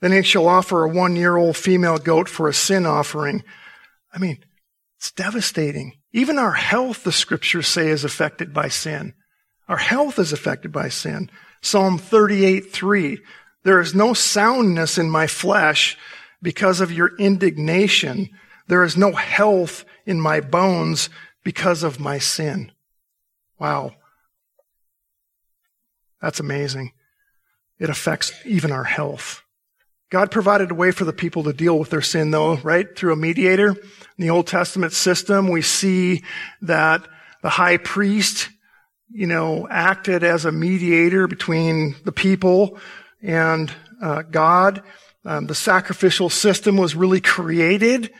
then 0.01 0.11
he 0.11 0.21
shall 0.21 0.47
offer 0.47 0.83
a 0.83 0.89
one-year-old 0.89 1.55
female 1.55 1.97
goat 1.97 2.27
for 2.27 2.47
a 2.47 2.53
sin 2.53 2.85
offering. 2.85 3.43
I 4.13 4.19
mean, 4.19 4.37
it's 4.97 5.11
devastating. 5.11 5.93
Even 6.11 6.37
our 6.37 6.51
health, 6.51 7.03
the 7.03 7.11
scriptures 7.11 7.67
say, 7.67 7.87
is 7.87 8.03
affected 8.03 8.53
by 8.53 8.67
sin. 8.67 9.13
Our 9.67 9.77
health 9.77 10.19
is 10.19 10.33
affected 10.33 10.71
by 10.71 10.89
sin. 10.89 11.31
Psalm 11.61 11.97
38:3. 11.97 13.19
There 13.63 13.79
is 13.79 13.95
no 13.95 14.13
soundness 14.13 14.97
in 14.97 15.09
my 15.09 15.25
flesh 15.25 15.97
because 16.41 16.81
of 16.81 16.91
your 16.91 17.15
indignation. 17.17 18.29
There 18.67 18.83
is 18.83 18.97
no 18.97 19.13
health 19.13 19.85
in 20.05 20.19
my 20.19 20.41
bones 20.41 21.09
because 21.43 21.83
of 21.83 21.99
my 21.99 22.19
sin. 22.19 22.71
Wow. 23.59 23.93
That's 26.21 26.39
amazing. 26.39 26.93
It 27.79 27.89
affects 27.89 28.31
even 28.45 28.71
our 28.71 28.85
health. 28.85 29.41
God 30.09 30.31
provided 30.31 30.71
a 30.71 30.75
way 30.75 30.91
for 30.91 31.05
the 31.05 31.13
people 31.13 31.43
to 31.43 31.53
deal 31.53 31.77
with 31.77 31.89
their 31.89 32.01
sin 32.01 32.31
though, 32.31 32.57
right? 32.57 32.95
Through 32.95 33.13
a 33.13 33.17
mediator. 33.17 33.69
In 33.69 33.77
the 34.19 34.29
Old 34.29 34.47
Testament 34.47 34.93
system, 34.93 35.49
we 35.49 35.61
see 35.61 36.23
that 36.61 37.07
the 37.41 37.49
high 37.49 37.77
priest 37.77 38.49
you 39.13 39.27
know, 39.27 39.67
acted 39.69 40.23
as 40.23 40.43
a 40.43 40.51
mediator 40.51 41.27
between 41.27 41.95
the 42.03 42.11
people 42.11 42.79
and 43.21 43.71
uh, 44.01 44.23
God. 44.23 44.81
Um, 45.23 45.45
the 45.45 45.55
sacrificial 45.55 46.29
system 46.29 46.77
was 46.77 46.95
really 46.95 47.21
created 47.21 48.11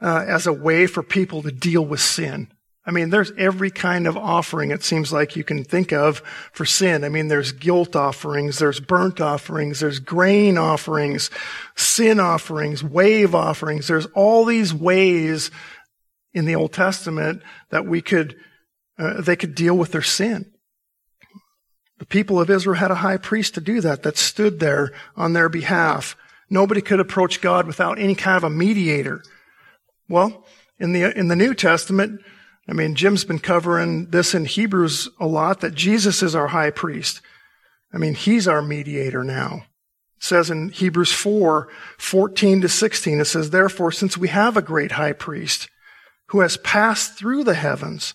uh, 0.00 0.24
as 0.26 0.46
a 0.46 0.52
way 0.52 0.86
for 0.86 1.02
people 1.02 1.42
to 1.42 1.52
deal 1.52 1.84
with 1.84 2.00
sin. 2.00 2.50
I 2.86 2.92
mean, 2.92 3.10
there's 3.10 3.30
every 3.36 3.70
kind 3.70 4.06
of 4.06 4.16
offering 4.16 4.70
it 4.70 4.82
seems 4.82 5.12
like 5.12 5.36
you 5.36 5.44
can 5.44 5.64
think 5.64 5.92
of 5.92 6.22
for 6.52 6.64
sin. 6.64 7.04
I 7.04 7.10
mean, 7.10 7.28
there's 7.28 7.52
guilt 7.52 7.94
offerings, 7.94 8.58
there's 8.58 8.80
burnt 8.80 9.20
offerings, 9.20 9.80
there's 9.80 9.98
grain 9.98 10.56
offerings, 10.56 11.30
sin 11.76 12.18
offerings, 12.18 12.82
wave 12.82 13.34
offerings. 13.34 13.86
There's 13.86 14.06
all 14.06 14.44
these 14.44 14.72
ways 14.72 15.50
in 16.32 16.46
the 16.46 16.54
Old 16.54 16.72
Testament 16.72 17.42
that 17.70 17.86
we 17.86 18.00
could 18.00 18.36
uh, 18.98 19.20
they 19.20 19.36
could 19.36 19.54
deal 19.54 19.76
with 19.76 19.92
their 19.92 20.02
sin. 20.02 20.50
The 21.98 22.06
people 22.06 22.40
of 22.40 22.50
Israel 22.50 22.76
had 22.76 22.90
a 22.90 22.96
high 22.96 23.16
priest 23.16 23.54
to 23.54 23.60
do 23.60 23.80
that, 23.80 24.02
that 24.02 24.16
stood 24.16 24.60
there 24.60 24.92
on 25.16 25.32
their 25.32 25.48
behalf. 25.48 26.16
Nobody 26.50 26.80
could 26.80 27.00
approach 27.00 27.40
God 27.40 27.66
without 27.66 27.98
any 27.98 28.14
kind 28.14 28.36
of 28.36 28.44
a 28.44 28.50
mediator. 28.50 29.22
Well, 30.08 30.46
in 30.78 30.92
the, 30.92 31.16
in 31.16 31.28
the 31.28 31.36
New 31.36 31.54
Testament, 31.54 32.20
I 32.70 32.72
mean, 32.72 32.94
Jim's 32.94 33.24
been 33.24 33.40
covering 33.40 34.06
this 34.10 34.32
in 34.32 34.44
Hebrews 34.44 35.08
a 35.18 35.26
lot, 35.26 35.60
that 35.60 35.74
Jesus 35.74 36.22
is 36.22 36.36
our 36.36 36.46
high 36.46 36.70
priest. 36.70 37.20
I 37.92 37.98
mean, 37.98 38.14
he's 38.14 38.46
our 38.46 38.62
mediator 38.62 39.24
now. 39.24 39.64
It 40.18 40.24
says 40.24 40.50
in 40.50 40.68
Hebrews 40.68 41.12
4, 41.12 41.68
14 41.98 42.60
to 42.60 42.68
16, 42.68 43.20
it 43.20 43.24
says, 43.24 43.50
Therefore, 43.50 43.90
since 43.90 44.16
we 44.16 44.28
have 44.28 44.56
a 44.56 44.62
great 44.62 44.92
high 44.92 45.14
priest 45.14 45.68
who 46.28 46.40
has 46.40 46.58
passed 46.58 47.18
through 47.18 47.42
the 47.42 47.54
heavens, 47.54 48.14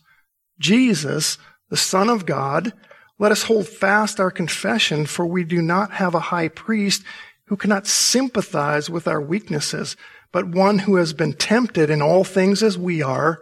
Jesus, 0.58 1.38
the 1.70 1.76
Son 1.76 2.10
of 2.10 2.26
God, 2.26 2.72
let 3.20 3.34
us 3.34 3.44
hold 3.44 3.68
fast 3.68 4.22
our 4.22 4.32
confession, 4.32 5.06
for 5.06 5.26
we 5.26 5.44
do 5.44 5.62
not 5.62 5.92
have 5.92 6.16
a 6.16 6.20
high 6.32 6.48
priest 6.48 7.04
who 7.48 7.58
cannot 7.58 7.88
sympathize 7.88 8.90
with 8.90 9.06
our 9.06 9.22
weaknesses, 9.22 9.98
but 10.32 10.48
one 10.48 10.80
who 10.80 10.96
has 10.96 11.12
been 11.12 11.34
tempted 11.34 11.90
in 11.90 12.02
all 12.02 12.24
things 12.24 12.64
as 12.64 12.78
we 12.78 13.02
are, 13.02 13.42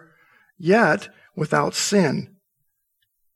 yet 0.57 1.09
without 1.35 1.73
sin. 1.73 2.35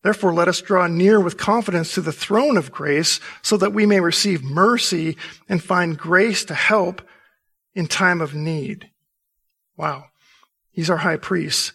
Therefore, 0.03 0.33
let 0.33 0.47
us 0.47 0.62
draw 0.62 0.88
near 0.88 1.19
with 1.19 1.38
confidence 1.38 1.93
to 1.93 2.01
the 2.01 2.13
throne 2.13 2.55
of 2.55 2.71
grace 2.71 3.19
so 3.41 3.57
that 3.57 3.74
we 3.74 3.86
may 3.86 4.00
receive 4.00 4.43
mercy 4.43 5.17
and 5.50 5.62
find 5.62 5.97
grace 5.97 6.45
to 6.45 6.53
help 6.53 7.01
in 7.75 7.88
time 7.88 8.21
of 8.21 8.33
need. 8.33 8.89
Wow. 9.75 10.05
He's 10.71 10.89
our 10.89 10.97
high 10.97 11.17
priest. 11.17 11.74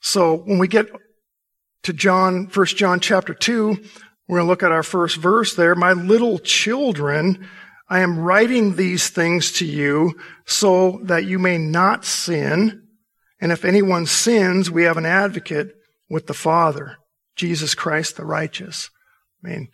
So 0.00 0.36
when 0.36 0.58
we 0.58 0.68
get 0.68 0.86
to 1.82 1.92
John, 1.92 2.48
1 2.52 2.66
John 2.66 3.00
chapter 3.00 3.34
2, 3.34 3.76
we're 4.26 4.38
going 4.38 4.46
to 4.46 4.50
look 4.50 4.62
at 4.62 4.72
our 4.72 4.82
first 4.82 5.16
verse 5.16 5.54
there. 5.54 5.74
My 5.74 5.92
little 5.92 6.38
children, 6.38 7.48
I 7.88 8.00
am 8.00 8.18
writing 8.18 8.76
these 8.76 9.08
things 9.08 9.52
to 9.52 9.64
you 9.64 10.18
so 10.44 11.00
that 11.04 11.24
you 11.24 11.38
may 11.38 11.56
not 11.56 12.04
sin. 12.04 12.87
And 13.40 13.52
if 13.52 13.64
anyone 13.64 14.06
sins, 14.06 14.70
we 14.70 14.84
have 14.84 14.96
an 14.96 15.06
advocate 15.06 15.74
with 16.08 16.26
the 16.26 16.34
Father, 16.34 16.96
Jesus 17.36 17.74
Christ 17.74 18.16
the 18.16 18.24
righteous. 18.24 18.90
I 19.44 19.48
mean, 19.48 19.68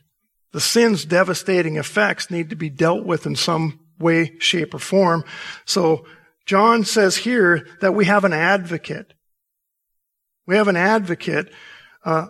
the 0.52 0.60
sin's 0.60 1.04
devastating 1.04 1.76
effects 1.76 2.30
need 2.30 2.50
to 2.50 2.56
be 2.56 2.70
dealt 2.70 3.04
with 3.04 3.26
in 3.26 3.36
some 3.36 3.80
way, 3.98 4.36
shape, 4.38 4.74
or 4.74 4.78
form. 4.78 5.24
So 5.64 6.04
John 6.46 6.84
says 6.84 7.16
here 7.16 7.66
that 7.80 7.94
we 7.94 8.04
have 8.04 8.24
an 8.24 8.32
advocate. 8.32 9.14
We 10.46 10.56
have 10.56 10.68
an 10.68 10.76
advocate, 10.76 11.50
uh, 12.04 12.26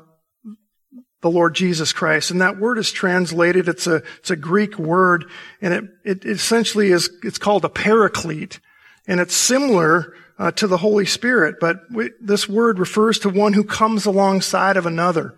the 1.20 1.30
Lord 1.30 1.54
Jesus 1.54 1.92
Christ, 1.92 2.30
and 2.30 2.40
that 2.40 2.58
word 2.58 2.78
is 2.78 2.92
translated. 2.92 3.68
It's 3.68 3.86
a 3.86 4.02
it's 4.18 4.30
a 4.30 4.36
Greek 4.36 4.78
word, 4.78 5.24
and 5.60 5.74
it 5.74 5.84
it 6.04 6.24
essentially 6.24 6.92
is 6.92 7.10
it's 7.22 7.38
called 7.38 7.64
a 7.64 7.70
paraclete, 7.70 8.60
and 9.06 9.18
it's 9.18 9.34
similar 9.34 10.14
uh, 10.38 10.50
to 10.52 10.66
the 10.66 10.78
Holy 10.78 11.06
Spirit, 11.06 11.56
but 11.60 11.80
we, 11.90 12.10
this 12.20 12.48
word 12.48 12.78
refers 12.78 13.18
to 13.20 13.28
one 13.28 13.52
who 13.52 13.64
comes 13.64 14.06
alongside 14.06 14.76
of 14.76 14.86
another. 14.86 15.34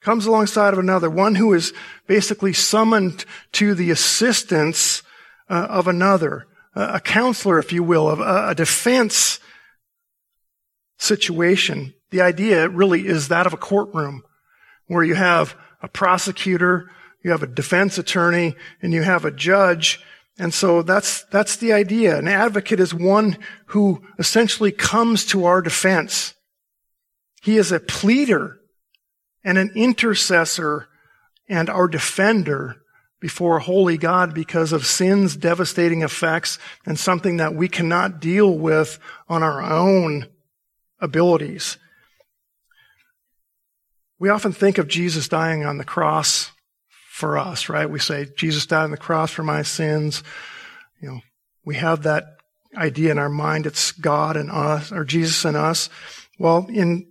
Comes 0.00 0.26
alongside 0.26 0.72
of 0.72 0.78
another, 0.78 1.10
one 1.10 1.34
who 1.34 1.52
is 1.54 1.72
basically 2.06 2.52
summoned 2.52 3.24
to 3.52 3.74
the 3.74 3.90
assistance 3.90 5.02
uh, 5.48 5.66
of 5.70 5.88
another. 5.88 6.46
a 6.74 7.00
counselor, 7.00 7.58
if 7.58 7.72
you 7.72 7.82
will, 7.82 8.08
of 8.08 8.20
a 8.20 8.54
defense 8.54 9.40
situation. 10.98 11.94
The 12.10 12.20
idea 12.20 12.68
really 12.68 13.06
is 13.06 13.28
that 13.28 13.46
of 13.46 13.52
a 13.52 13.58
courtroom 13.58 14.22
where 14.86 15.04
you 15.04 15.14
have 15.14 15.56
a 15.82 15.88
prosecutor, 15.88 16.90
you 17.22 17.30
have 17.30 17.42
a 17.42 17.46
defense 17.46 17.98
attorney, 17.98 18.54
and 18.80 18.92
you 18.92 19.02
have 19.02 19.24
a 19.24 19.30
judge. 19.30 20.00
And 20.38 20.52
so 20.52 20.82
that's, 20.82 21.24
that's 21.24 21.56
the 21.56 21.72
idea. 21.72 22.18
An 22.18 22.28
advocate 22.28 22.80
is 22.80 22.92
one 22.92 23.38
who 23.66 24.02
essentially 24.18 24.70
comes 24.70 25.24
to 25.26 25.46
our 25.46 25.62
defense. 25.62 26.34
He 27.42 27.56
is 27.56 27.72
a 27.72 27.80
pleader 27.80 28.58
and 29.42 29.56
an 29.56 29.72
intercessor 29.74 30.88
and 31.48 31.70
our 31.70 31.88
defender 31.88 32.82
before 33.20 33.56
a 33.56 33.62
holy 33.62 33.96
God 33.96 34.34
because 34.34 34.72
of 34.72 34.84
sin's 34.84 35.36
devastating 35.36 36.02
effects 36.02 36.58
and 36.84 36.98
something 36.98 37.38
that 37.38 37.54
we 37.54 37.68
cannot 37.68 38.20
deal 38.20 38.56
with 38.58 38.98
on 39.28 39.42
our 39.42 39.62
own 39.62 40.26
abilities. 41.00 41.78
We 44.18 44.28
often 44.28 44.52
think 44.52 44.76
of 44.76 44.88
Jesus 44.88 45.28
dying 45.28 45.64
on 45.64 45.78
the 45.78 45.84
cross 45.84 46.50
for 47.16 47.38
us, 47.38 47.70
right? 47.70 47.88
We 47.88 47.98
say, 47.98 48.26
Jesus 48.36 48.66
died 48.66 48.84
on 48.84 48.90
the 48.90 48.98
cross 48.98 49.30
for 49.30 49.42
my 49.42 49.62
sins. 49.62 50.22
You 51.00 51.08
know, 51.08 51.20
we 51.64 51.76
have 51.76 52.02
that 52.02 52.36
idea 52.76 53.10
in 53.10 53.18
our 53.18 53.30
mind. 53.30 53.64
It's 53.64 53.90
God 53.90 54.36
and 54.36 54.50
us, 54.50 54.92
or 54.92 55.02
Jesus 55.02 55.46
and 55.46 55.56
us. 55.56 55.88
Well, 56.38 56.66
in 56.68 57.06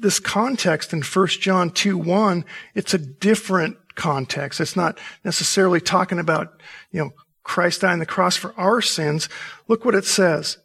this 0.00 0.18
context 0.18 0.94
in 0.94 1.02
1 1.02 1.26
John 1.26 1.68
2 1.68 1.98
1, 1.98 2.46
it's 2.74 2.94
a 2.94 2.98
different 2.98 3.76
context. 3.96 4.62
It's 4.62 4.76
not 4.76 4.98
necessarily 5.24 5.82
talking 5.82 6.18
about, 6.18 6.62
you 6.90 7.00
know, 7.04 7.10
Christ 7.42 7.82
dying 7.82 7.92
on 7.92 7.98
the 7.98 8.06
cross 8.06 8.36
for 8.36 8.58
our 8.58 8.80
sins. 8.80 9.28
Look 9.68 9.84
what 9.84 9.94
it 9.94 10.06
says. 10.06 10.56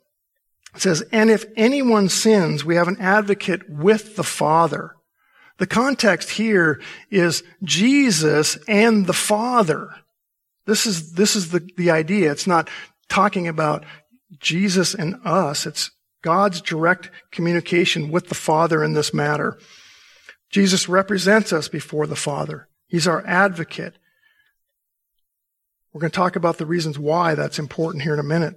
It 0.73 0.81
says, 0.83 1.03
and 1.11 1.29
if 1.29 1.43
anyone 1.57 2.07
sins, 2.07 2.63
we 2.63 2.75
have 2.75 2.87
an 2.87 3.01
advocate 3.01 3.69
with 3.69 4.15
the 4.15 4.23
Father. 4.23 4.95
The 5.57 5.67
context 5.67 6.31
here 6.31 6.81
is 7.09 7.43
Jesus 7.63 8.57
and 8.67 9.05
the 9.05 9.13
Father. 9.13 9.95
This 10.65 10.85
is, 10.85 11.13
this 11.13 11.35
is 11.35 11.51
the, 11.51 11.67
the 11.77 11.91
idea. 11.91 12.31
It's 12.31 12.47
not 12.47 12.69
talking 13.07 13.47
about 13.47 13.85
Jesus 14.39 14.93
and 14.93 15.15
us. 15.23 15.65
It's 15.65 15.91
God's 16.23 16.59
direct 16.59 17.11
communication 17.31 18.09
with 18.09 18.27
the 18.27 18.35
Father 18.35 18.83
in 18.83 18.93
this 18.93 19.13
matter. 19.13 19.57
Jesus 20.49 20.89
represents 20.89 21.53
us 21.53 21.67
before 21.67 22.07
the 22.07 22.15
Father. 22.15 22.67
He's 22.87 23.07
our 23.07 23.25
advocate. 23.25 23.97
We're 25.93 26.01
going 26.01 26.11
to 26.11 26.15
talk 26.15 26.35
about 26.35 26.57
the 26.57 26.65
reasons 26.65 26.99
why 26.99 27.35
that's 27.35 27.59
important 27.59 28.03
here 28.03 28.13
in 28.13 28.19
a 28.19 28.23
minute. 28.23 28.55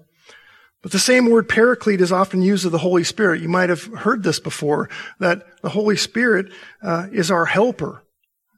But 0.83 0.93
the 0.93 0.99
same 0.99 1.29
word 1.29 1.49
paraclete 1.49 2.01
is 2.01 2.13
often 2.13 2.41
used 2.41 2.65
of 2.65 2.73
the 2.73 2.79
Holy 2.79 3.05
Spirit. 3.05 3.43
You 3.43 3.49
might 3.49 3.69
have 3.69 3.85
heard 3.85 4.23
this 4.23 4.39
before, 4.39 4.89
that 5.19 5.45
the 5.61 5.71
Holy 5.71 5.97
Spirit 5.97 6.53
uh, 6.83 7.09
is 7.13 7.31
our 7.31 7.47
helper. 7.47 8.03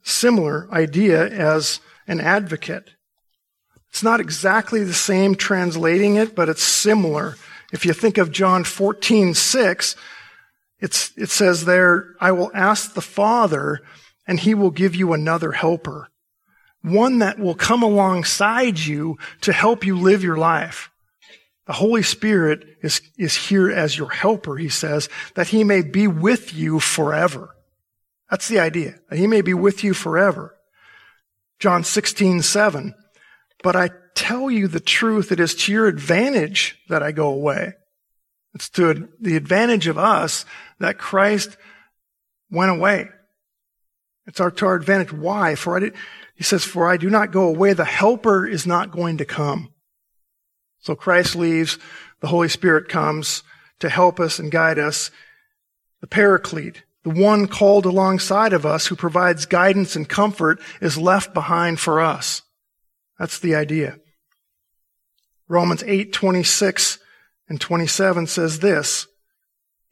Similar 0.02 0.68
idea 0.72 1.26
as 1.28 1.80
an 2.06 2.20
advocate. 2.20 2.90
It's 3.88 4.02
not 4.02 4.20
exactly 4.20 4.84
the 4.84 4.94
same 4.94 5.34
translating 5.34 6.16
it, 6.16 6.34
but 6.34 6.48
it's 6.48 6.62
similar. 6.62 7.36
If 7.72 7.84
you 7.84 7.92
think 7.92 8.18
of 8.18 8.30
John 8.30 8.64
14, 8.64 9.34
6, 9.34 9.96
it's, 10.78 11.12
it 11.16 11.30
says 11.30 11.64
there, 11.64 12.14
I 12.20 12.32
will 12.32 12.50
ask 12.54 12.94
the 12.94 13.00
Father 13.00 13.80
and 14.26 14.40
he 14.40 14.54
will 14.54 14.70
give 14.70 14.94
you 14.94 15.12
another 15.12 15.52
helper. 15.52 16.08
One 16.82 17.18
that 17.18 17.38
will 17.38 17.54
come 17.54 17.82
alongside 17.82 18.78
you 18.78 19.18
to 19.42 19.52
help 19.52 19.84
you 19.84 19.98
live 19.98 20.22
your 20.22 20.36
life. 20.36 20.89
The 21.70 21.74
Holy 21.74 22.02
Spirit 22.02 22.64
is, 22.82 23.00
is 23.16 23.36
here 23.36 23.70
as 23.70 23.96
your 23.96 24.10
helper, 24.10 24.56
he 24.56 24.68
says, 24.68 25.08
that 25.36 25.46
he 25.46 25.62
may 25.62 25.82
be 25.82 26.08
with 26.08 26.52
you 26.52 26.80
forever. 26.80 27.54
That's 28.28 28.48
the 28.48 28.58
idea, 28.58 28.98
that 29.08 29.20
he 29.20 29.28
may 29.28 29.40
be 29.40 29.54
with 29.54 29.84
you 29.84 29.94
forever. 29.94 30.56
John 31.60 31.84
16, 31.84 32.42
7. 32.42 32.92
But 33.62 33.76
I 33.76 33.90
tell 34.16 34.50
you 34.50 34.66
the 34.66 34.80
truth, 34.80 35.30
it 35.30 35.38
is 35.38 35.54
to 35.54 35.72
your 35.72 35.86
advantage 35.86 36.76
that 36.88 37.04
I 37.04 37.12
go 37.12 37.28
away. 37.28 37.74
It's 38.52 38.68
to 38.70 39.08
the 39.20 39.36
advantage 39.36 39.86
of 39.86 39.96
us 39.96 40.44
that 40.80 40.98
Christ 40.98 41.56
went 42.50 42.72
away. 42.72 43.10
It's 44.26 44.40
our, 44.40 44.50
to 44.50 44.66
our 44.66 44.74
advantage. 44.74 45.12
Why? 45.12 45.54
For 45.54 45.76
I 45.76 45.78
did, 45.78 45.94
he 46.34 46.42
says, 46.42 46.64
for 46.64 46.90
I 46.90 46.96
do 46.96 47.08
not 47.08 47.30
go 47.30 47.44
away. 47.44 47.74
The 47.74 47.84
helper 47.84 48.44
is 48.44 48.66
not 48.66 48.90
going 48.90 49.18
to 49.18 49.24
come. 49.24 49.69
So 50.80 50.94
Christ 50.94 51.36
leaves, 51.36 51.78
the 52.20 52.28
Holy 52.28 52.48
Spirit 52.48 52.88
comes 52.88 53.42
to 53.80 53.88
help 53.88 54.20
us 54.20 54.38
and 54.38 54.50
guide 54.50 54.78
us. 54.78 55.10
The 56.00 56.06
Paraclete, 56.06 56.82
the 57.02 57.10
one 57.10 57.46
called 57.46 57.86
alongside 57.86 58.52
of 58.52 58.64
us 58.64 58.86
who 58.86 58.96
provides 58.96 59.46
guidance 59.46 59.96
and 59.96 60.08
comfort, 60.08 60.60
is 60.80 60.96
left 60.96 61.34
behind 61.34 61.80
for 61.80 62.00
us. 62.00 62.42
That's 63.18 63.38
the 63.38 63.54
idea. 63.54 63.98
Romans 65.48 65.82
8, 65.86 66.12
26 66.12 66.98
and 67.48 67.60
27 67.60 68.26
says 68.26 68.60
this, 68.60 69.06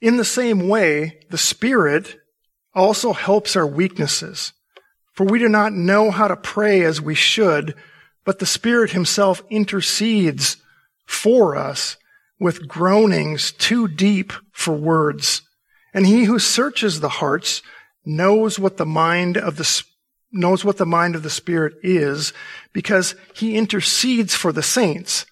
In 0.01 0.17
the 0.17 0.25
same 0.25 0.69
way, 0.69 1.21
the 1.31 1.39
Spirit 1.39 2.17
also 2.75 3.13
helps 3.13 3.57
our 3.57 3.67
weaknesses. 3.67 4.53
For 5.13 5.25
we 5.25 5.41
do 5.41 5.49
not 5.49 5.73
know 5.73 6.13
how 6.13 6.29
to 6.29 6.37
pray 6.37 6.83
as 6.83 7.01
we 7.01 7.17
should, 7.17 7.75
but 8.25 8.39
the 8.39 8.47
Spirit 8.47 8.93
Himself 8.93 9.43
intercedes 9.51 10.59
for 11.09 11.57
us 11.57 11.97
with 12.39 12.69
groanings 12.69 13.51
too 13.51 13.89
deep 13.89 14.33
for 14.53 14.75
words. 14.75 15.43
And 15.95 16.07
he 16.07 16.25
who 16.25 16.39
searches 16.39 17.01
the 17.01 17.09
hearts 17.09 17.63
knows 18.05 18.59
what 18.59 18.77
the 18.77 18.87
mind 18.87 19.39
of 19.39 19.57
the 19.57 19.83
knows 20.31 20.63
what 20.63 20.77
the 20.77 20.85
mind 20.85 21.17
of 21.17 21.23
the 21.23 21.31
Spirit 21.31 21.73
is 21.83 22.35
because 22.75 23.15
he 23.35 23.57
intercedes 23.57 24.35
for 24.35 24.53
the 24.53 24.63
saints 24.63 25.25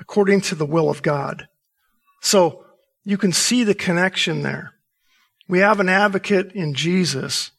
according 0.00 0.40
to 0.40 0.54
the 0.54 0.64
will 0.64 0.88
of 0.88 1.02
God. 1.02 1.46
So 2.22 2.64
you 3.04 3.18
can 3.18 3.32
see 3.32 3.62
the 3.62 3.74
connection 3.74 4.40
there. 4.42 4.72
We 5.46 5.58
have 5.58 5.80
an 5.80 5.90
advocate 5.90 6.52
in 6.52 6.72
Jesus. 6.72 7.50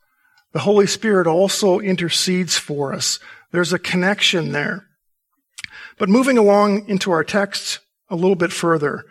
The 0.53 0.59
Holy 0.59 0.87
Spirit 0.87 1.27
also 1.27 1.79
intercedes 1.79 2.57
for 2.57 2.91
us. 2.91 3.19
There's 3.51 3.71
a 3.71 3.79
connection 3.79 4.51
there. 4.51 4.87
But 6.01 6.09
moving 6.09 6.39
along 6.39 6.89
into 6.89 7.11
our 7.11 7.23
text 7.23 7.77
a 8.09 8.15
little 8.15 8.35
bit 8.35 8.51
further, 8.51 9.05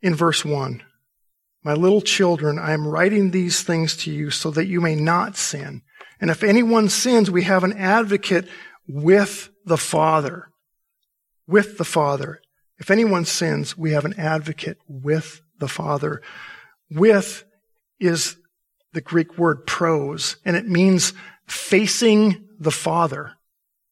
in 0.00 0.14
verse 0.14 0.44
1, 0.44 0.80
My 1.64 1.74
little 1.74 2.00
children, 2.00 2.56
I 2.56 2.70
am 2.70 2.86
writing 2.86 3.32
these 3.32 3.64
things 3.64 3.96
to 3.96 4.12
you 4.12 4.30
so 4.30 4.52
that 4.52 4.66
you 4.66 4.80
may 4.80 4.94
not 4.94 5.36
sin. 5.36 5.82
And 6.20 6.30
if 6.30 6.44
anyone 6.44 6.88
sins, 6.88 7.32
we 7.32 7.42
have 7.42 7.64
an 7.64 7.72
advocate 7.72 8.46
with 8.86 9.50
the 9.64 9.76
Father. 9.76 10.52
With 11.48 11.78
the 11.78 11.84
Father. 11.84 12.40
If 12.78 12.88
anyone 12.88 13.24
sins, 13.24 13.76
we 13.76 13.90
have 13.90 14.04
an 14.04 14.14
advocate 14.16 14.78
with 14.86 15.42
the 15.58 15.66
Father. 15.66 16.22
With 16.92 17.42
is 17.98 18.36
the 18.92 19.00
Greek 19.00 19.36
word 19.36 19.66
pros, 19.66 20.36
and 20.44 20.54
it 20.54 20.68
means 20.68 21.12
facing 21.48 22.46
the 22.60 22.70
Father. 22.70 23.32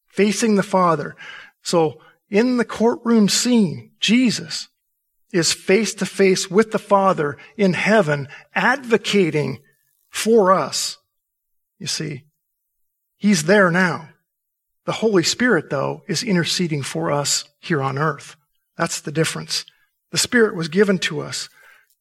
Facing 0.07 0.55
the 0.55 0.63
Father. 0.63 1.17
So 1.63 2.01
in 2.29 2.57
the 2.57 2.65
courtroom 2.65 3.29
scene, 3.29 3.93
Jesus 4.01 4.69
is 5.33 5.53
face 5.53 5.95
to 5.95 6.07
face 6.07 6.51
with 6.51 6.73
the 6.73 6.79
Father 6.79 7.37
in 7.57 7.73
heaven, 7.73 8.29
advocating 8.55 9.61
for 10.09 10.53
us. 10.53 10.99
You 11.79 11.87
see, 11.87 12.25
He's 13.17 13.45
there 13.45 13.71
now. 13.71 14.09
The 14.87 14.93
Holy 14.93 15.23
Spirit, 15.23 15.71
though, 15.71 16.03
is 16.09 16.23
interceding 16.23 16.83
for 16.83 17.11
us 17.13 17.45
here 17.61 17.83
on 17.83 17.99
earth. 17.99 18.37
That's 18.77 19.01
the 19.01 19.13
difference. 19.13 19.65
The 20.11 20.19
Spirit 20.19 20.57
was 20.57 20.69
given 20.69 20.99
to 21.01 21.21
us 21.21 21.49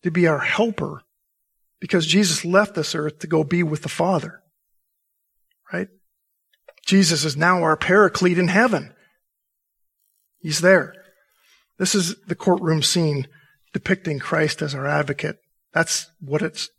to 0.02 0.12
be 0.12 0.28
our 0.28 0.40
helper 0.40 1.04
because 1.80 2.08
Jesus 2.08 2.46
left 2.46 2.76
this 2.76 2.96
earth 2.96 3.20
to 3.20 3.28
go 3.28 3.44
be 3.44 3.64
with 3.64 3.84
the 3.84 3.90
Father. 3.90 4.42
Right? 5.72 5.90
Jesus 6.86 7.26
is 7.26 7.38
now 7.38 7.62
our 7.62 7.78
paraclete 7.78 8.40
in 8.40 8.48
heaven. 8.48 8.94
He's 10.42 10.62
there. 10.62 10.94
This 11.78 11.96
is 11.96 12.16
the 12.28 12.36
courtroom 12.36 12.82
scene 12.82 13.28
depicting 13.74 14.20
Christ 14.20 14.62
as 14.62 14.76
our 14.76 14.88
advocate. 14.88 15.38
That's 15.74 16.10
what 16.20 16.42
it's 16.42 16.70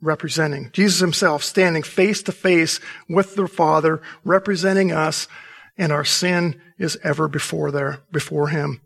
representing. 0.00 0.70
Jesus 0.72 1.00
himself 1.00 1.42
standing 1.42 1.82
face 1.82 2.22
to 2.24 2.32
face 2.32 2.80
with 3.08 3.34
the 3.34 3.48
Father, 3.48 4.00
representing 4.24 4.92
us, 4.92 5.28
and 5.76 5.92
our 5.92 6.04
sin 6.04 6.60
is 6.78 6.98
ever 7.02 7.28
before 7.28 7.70
there, 7.70 8.00
before 8.12 8.48
him. 8.48 8.80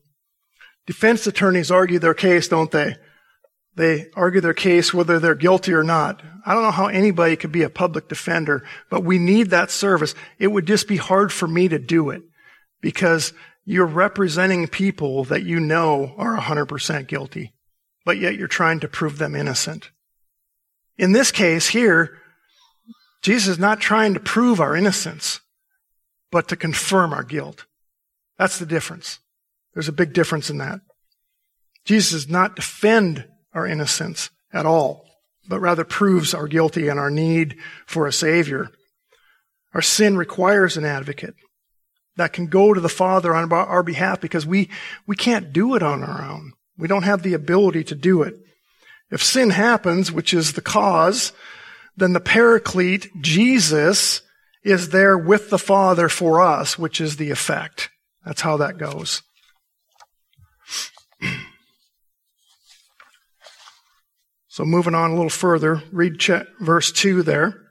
Defense 0.86 1.26
attorneys 1.26 1.70
argue 1.70 1.98
their 1.98 2.14
case, 2.14 2.48
don't 2.48 2.70
they? 2.70 2.96
They 3.76 4.06
argue 4.14 4.40
their 4.40 4.54
case 4.54 4.94
whether 4.94 5.18
they're 5.18 5.34
guilty 5.34 5.72
or 5.72 5.82
not. 5.82 6.22
I 6.46 6.54
don't 6.54 6.62
know 6.62 6.70
how 6.70 6.86
anybody 6.86 7.36
could 7.36 7.52
be 7.52 7.62
a 7.62 7.70
public 7.70 8.08
defender, 8.08 8.62
but 8.90 9.04
we 9.04 9.18
need 9.18 9.50
that 9.50 9.70
service. 9.70 10.14
It 10.38 10.48
would 10.48 10.66
just 10.66 10.86
be 10.86 10.96
hard 10.96 11.32
for 11.32 11.48
me 11.48 11.68
to 11.68 11.78
do 11.78 12.10
it 12.10 12.22
because 12.80 13.32
you're 13.64 13.86
representing 13.86 14.66
people 14.68 15.24
that 15.24 15.44
you 15.44 15.58
know 15.58 16.14
are 16.16 16.38
100% 16.38 17.06
guilty, 17.06 17.52
but 18.04 18.18
yet 18.18 18.36
you're 18.36 18.48
trying 18.48 18.80
to 18.80 18.88
prove 18.88 19.18
them 19.18 19.34
innocent. 19.34 19.90
In 20.98 21.12
this 21.12 21.32
case 21.32 21.68
here, 21.68 22.18
Jesus 23.22 23.48
is 23.48 23.58
not 23.58 23.80
trying 23.80 24.14
to 24.14 24.20
prove 24.20 24.60
our 24.60 24.76
innocence, 24.76 25.40
but 26.30 26.48
to 26.48 26.56
confirm 26.56 27.12
our 27.12 27.22
guilt. 27.22 27.64
That's 28.38 28.58
the 28.58 28.66
difference. 28.66 29.18
There's 29.72 29.88
a 29.88 29.92
big 29.92 30.12
difference 30.12 30.50
in 30.50 30.58
that. 30.58 30.80
Jesus 31.84 32.12
does 32.12 32.28
not 32.30 32.56
defend 32.56 33.26
our 33.54 33.66
innocence 33.66 34.30
at 34.52 34.66
all, 34.66 35.06
but 35.48 35.60
rather 35.60 35.84
proves 35.84 36.34
our 36.34 36.46
guilty 36.46 36.88
and 36.88 37.00
our 37.00 37.10
need 37.10 37.56
for 37.86 38.06
a 38.06 38.12
Savior. 38.12 38.70
Our 39.72 39.82
sin 39.82 40.16
requires 40.16 40.76
an 40.76 40.84
advocate 40.84 41.34
that 42.16 42.32
can 42.32 42.46
go 42.46 42.72
to 42.72 42.80
the 42.80 42.88
Father 42.88 43.34
on 43.34 43.52
our 43.52 43.82
behalf 43.82 44.20
because 44.20 44.46
we, 44.46 44.70
we 45.06 45.16
can't 45.16 45.52
do 45.52 45.74
it 45.74 45.82
on 45.82 46.02
our 46.02 46.22
own. 46.22 46.52
We 46.78 46.88
don't 46.88 47.02
have 47.02 47.22
the 47.22 47.34
ability 47.34 47.84
to 47.84 47.94
do 47.94 48.22
it. 48.22 48.34
If 49.10 49.22
sin 49.22 49.50
happens, 49.50 50.10
which 50.10 50.32
is 50.32 50.52
the 50.52 50.60
cause, 50.60 51.32
then 51.96 52.12
the 52.12 52.20
paraclete, 52.20 53.08
Jesus, 53.20 54.22
is 54.64 54.88
there 54.90 55.16
with 55.16 55.50
the 55.50 55.58
Father 55.58 56.08
for 56.08 56.40
us, 56.40 56.78
which 56.78 57.00
is 57.00 57.16
the 57.16 57.30
effect. 57.30 57.90
That's 58.24 58.40
how 58.40 58.56
that 58.58 58.78
goes. 58.78 59.22
So 64.54 64.64
moving 64.64 64.94
on 64.94 65.10
a 65.10 65.14
little 65.14 65.30
further, 65.30 65.82
read 65.90 66.22
verse 66.60 66.92
2 66.92 67.24
there. 67.24 67.63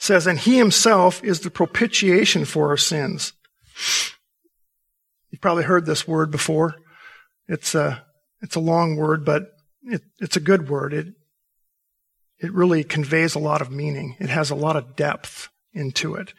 Says, 0.00 0.26
And 0.26 0.38
he 0.38 0.56
himself 0.56 1.22
is 1.22 1.40
the 1.40 1.50
propitiation 1.50 2.44
for 2.44 2.70
our 2.70 2.76
sins. 2.76 3.34
You've 5.30 5.42
probably 5.42 5.64
heard 5.64 5.86
this 5.86 6.08
word 6.08 6.30
before. 6.30 6.74
It's 7.46 7.74
a, 7.74 8.04
it's 8.40 8.56
a 8.56 8.60
long 8.60 8.96
word, 8.96 9.24
but 9.24 9.52
it, 9.82 10.02
it's 10.18 10.36
a 10.36 10.40
good 10.40 10.68
word. 10.70 10.94
It, 10.94 11.08
it 12.38 12.52
really 12.52 12.82
conveys 12.82 13.34
a 13.34 13.40
lot 13.40 13.60
of 13.60 13.70
meaning. 13.70 14.16
It 14.18 14.30
has 14.30 14.50
a 14.50 14.54
lot 14.54 14.74
of 14.74 14.96
depth 14.96 15.50
into 15.74 16.14
it. 16.14 16.32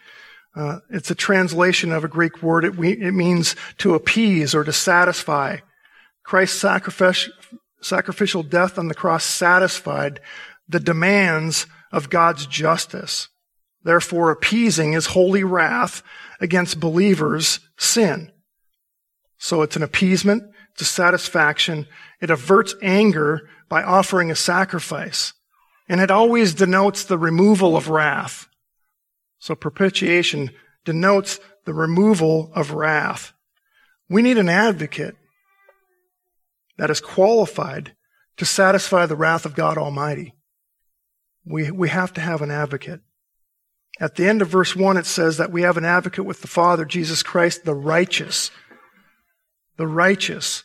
Uh, 0.55 0.79
it's 0.89 1.11
a 1.11 1.15
translation 1.15 1.91
of 1.91 2.03
a 2.03 2.09
Greek 2.09 2.41
word. 2.41 2.65
It, 2.65 2.75
we, 2.75 2.91
it 2.93 3.13
means 3.13 3.55
to 3.77 3.93
appease 3.93 4.55
or 4.55 4.63
to 4.63 4.73
satisfy. 4.73 5.57
Christ's 6.23 6.59
sacrifice, 6.59 7.29
sacrificial 7.81 8.41
death 8.41 8.79
on 8.79 8.87
the 8.87 8.95
cross 8.95 9.23
satisfied 9.23 10.19
the 10.67 10.79
demands 10.79 11.67
of 11.91 12.09
God's 12.09 12.45
justice, 12.45 13.27
therefore 13.83 14.31
appeasing 14.31 14.93
his 14.93 15.07
holy 15.07 15.43
wrath 15.43 16.03
against 16.39 16.79
believers' 16.79 17.59
sin. 17.77 18.31
So 19.37 19.61
it's 19.61 19.75
an 19.75 19.83
appeasement, 19.83 20.43
it's 20.73 20.81
a 20.81 20.85
satisfaction. 20.85 21.87
It 22.21 22.29
averts 22.29 22.75
anger 22.81 23.49
by 23.69 23.83
offering 23.83 24.31
a 24.31 24.35
sacrifice. 24.35 25.33
And 25.89 25.99
it 25.99 26.11
always 26.11 26.53
denotes 26.53 27.03
the 27.03 27.17
removal 27.17 27.75
of 27.75 27.89
wrath. 27.89 28.47
So 29.39 29.55
propitiation 29.55 30.51
denotes 30.85 31.39
the 31.65 31.73
removal 31.73 32.51
of 32.55 32.71
wrath. 32.71 33.33
We 34.09 34.21
need 34.21 34.37
an 34.37 34.49
advocate 34.49 35.15
that 36.77 36.89
is 36.89 37.01
qualified 37.01 37.95
to 38.37 38.45
satisfy 38.45 39.05
the 39.05 39.15
wrath 39.15 39.45
of 39.45 39.55
God 39.55 39.77
Almighty. 39.77 40.35
We, 41.45 41.71
we 41.71 41.89
have 41.89 42.13
to 42.13 42.21
have 42.21 42.41
an 42.41 42.51
advocate. 42.51 43.01
At 44.01 44.15
the 44.15 44.27
end 44.27 44.41
of 44.41 44.47
verse 44.47 44.75
1, 44.75 44.97
it 44.97 45.05
says 45.05 45.37
that 45.37 45.51
we 45.51 45.61
have 45.61 45.77
an 45.77 45.85
advocate 45.85 46.25
with 46.25 46.41
the 46.41 46.47
Father, 46.47 46.85
Jesus 46.85 47.21
Christ, 47.21 47.65
the 47.65 47.75
righteous. 47.75 48.49
The 49.77 49.85
righteous. 49.85 50.63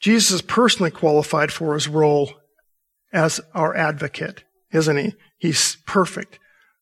Jesus 0.00 0.30
is 0.30 0.42
personally 0.42 0.90
qualified 0.90 1.52
for 1.52 1.74
his 1.74 1.86
role 1.86 2.32
as 3.12 3.42
our 3.54 3.76
advocate, 3.76 4.44
isn't 4.72 4.96
he? 4.96 5.14
He's 5.36 5.76
perfect. 5.86 6.38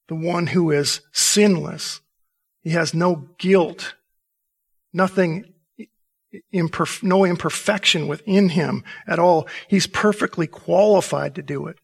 The 0.07 0.15
one 0.15 0.47
who 0.47 0.71
is 0.71 1.01
sinless. 1.13 2.01
He 2.63 2.71
has 2.71 2.95
no 2.95 3.29
guilt, 3.39 3.95
nothing 4.93 5.55
no 7.03 7.25
imperfection 7.25 8.09
within 8.09 8.51
him 8.51 8.85
at 9.07 9.19
all. 9.19 9.49
He's 9.69 9.87
perfectly 9.87 10.47
qualified 10.47 11.35
to 11.35 11.43
do 11.43 11.67
it. 11.67 11.79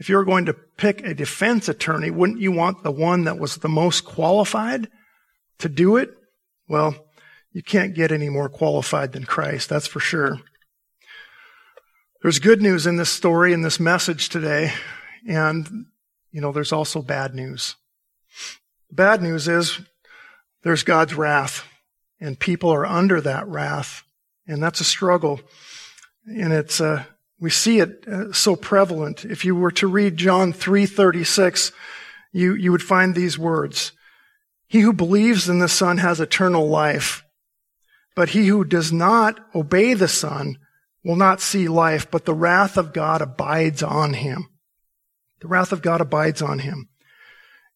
If 0.00 0.08
you're 0.08 0.24
going 0.24 0.46
to 0.46 0.54
pick 0.54 1.04
a 1.04 1.14
defense 1.14 1.68
attorney, 1.68 2.10
wouldn't 2.10 2.40
you 2.40 2.50
want 2.50 2.82
the 2.82 2.90
one 2.90 3.24
that 3.24 3.38
was 3.38 3.58
the 3.58 3.68
most 3.68 4.04
qualified 4.04 4.88
to 5.58 5.68
do 5.68 5.96
it? 5.98 6.10
Well, 6.66 6.94
you 7.52 7.62
can't 7.62 7.94
get 7.94 8.10
any 8.10 8.30
more 8.30 8.48
qualified 8.48 9.12
than 9.12 9.24
Christ, 9.24 9.68
that's 9.68 9.86
for 9.86 10.00
sure. 10.00 10.40
There's 12.22 12.38
good 12.38 12.62
news 12.62 12.86
in 12.86 12.96
this 12.96 13.10
story, 13.10 13.52
in 13.52 13.62
this 13.62 13.78
message 13.78 14.30
today, 14.30 14.72
and, 15.28 15.86
you 16.32 16.40
know, 16.40 16.50
there's 16.50 16.72
also 16.72 17.02
bad 17.02 17.34
news. 17.34 17.76
Bad 18.90 19.22
news 19.22 19.48
is 19.48 19.80
there's 20.62 20.82
God's 20.82 21.14
wrath 21.14 21.66
and 22.20 22.38
people 22.38 22.70
are 22.70 22.86
under 22.86 23.20
that 23.20 23.46
wrath, 23.48 24.02
and 24.46 24.62
that's 24.62 24.80
a 24.80 24.84
struggle. 24.84 25.40
And 26.26 26.52
it's 26.52 26.80
uh, 26.80 27.04
we 27.40 27.50
see 27.50 27.80
it 27.80 28.06
uh, 28.06 28.32
so 28.32 28.54
prevalent. 28.54 29.24
If 29.24 29.44
you 29.44 29.56
were 29.56 29.70
to 29.72 29.86
read 29.86 30.16
John 30.16 30.52
three 30.52 30.86
thirty 30.86 31.24
six, 31.24 31.72
you 32.32 32.54
you 32.54 32.70
would 32.70 32.82
find 32.82 33.14
these 33.14 33.38
words: 33.38 33.92
"He 34.66 34.80
who 34.80 34.92
believes 34.92 35.48
in 35.48 35.58
the 35.58 35.68
Son 35.68 35.98
has 35.98 36.20
eternal 36.20 36.68
life, 36.68 37.24
but 38.14 38.30
he 38.30 38.46
who 38.46 38.64
does 38.64 38.92
not 38.92 39.40
obey 39.54 39.94
the 39.94 40.08
Son 40.08 40.58
will 41.02 41.16
not 41.16 41.40
see 41.40 41.66
life, 41.66 42.10
but 42.10 42.26
the 42.26 42.34
wrath 42.34 42.76
of 42.76 42.92
God 42.92 43.22
abides 43.22 43.82
on 43.82 44.14
him." 44.14 44.48
The 45.40 45.48
wrath 45.48 45.72
of 45.72 45.80
God 45.80 46.02
abides 46.02 46.42
on 46.42 46.58
him. 46.58 46.90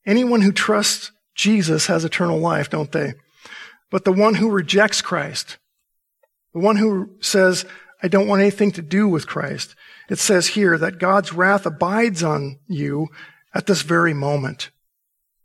Anyone 0.05 0.43
who 0.43 0.53
trusts 0.53 1.11
Jesus 1.35 1.87
has 1.87 2.05
eternal 2.05 2.39
life, 2.39 2.69
don't 2.69 2.93
they? 2.93 3.15
But 3.91 4.05
the 4.05 4.13
one 4.13 4.35
who 4.35 4.51
rejects 4.51 5.01
Christ, 5.01 5.57
the 6.53 6.61
one 6.61 6.77
who 6.77 7.17
says, 7.21 7.65
I 8.05 8.09
don't 8.09 8.29
want 8.29 8.43
anything 8.43 8.71
to 8.73 8.83
do 8.83 9.09
with 9.09 9.27
Christ, 9.27 9.75
it 10.11 10.19
says 10.19 10.49
here 10.49 10.77
that 10.77 10.99
God's 10.99 11.33
wrath 11.33 11.65
abides 11.65 12.23
on 12.23 12.59
you 12.67 13.09
at 13.55 13.65
this 13.65 13.81
very 13.81 14.13
moment. 14.13 14.69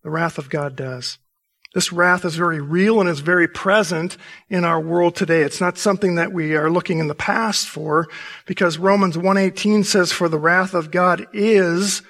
The 0.04 0.10
wrath 0.10 0.38
of 0.38 0.50
God 0.50 0.76
does. 0.76 1.20
This 1.74 1.94
wrath 1.94 2.26
is 2.26 2.36
very 2.36 2.60
real 2.60 3.00
and 3.00 3.08
is 3.08 3.22
very 3.22 3.48
present 3.48 4.18
in 4.50 4.66
our 4.66 4.82
world 4.82 5.16
today. 5.16 5.42
It's 5.44 5.62
not 5.62 5.78
something 5.78 6.16
that 6.16 6.34
we 6.34 6.54
are 6.54 6.70
looking 6.70 7.00
in 7.00 7.08
the 7.08 7.16
past 7.16 7.70
for 7.70 8.10
because 8.46 8.78
Romans 8.78 9.16
1:18 9.18 9.86
says 9.86 10.12
for 10.12 10.28
the 10.28 10.38
wrath 10.38 10.74
of 10.74 10.92
God 10.92 11.28
is 11.32 12.02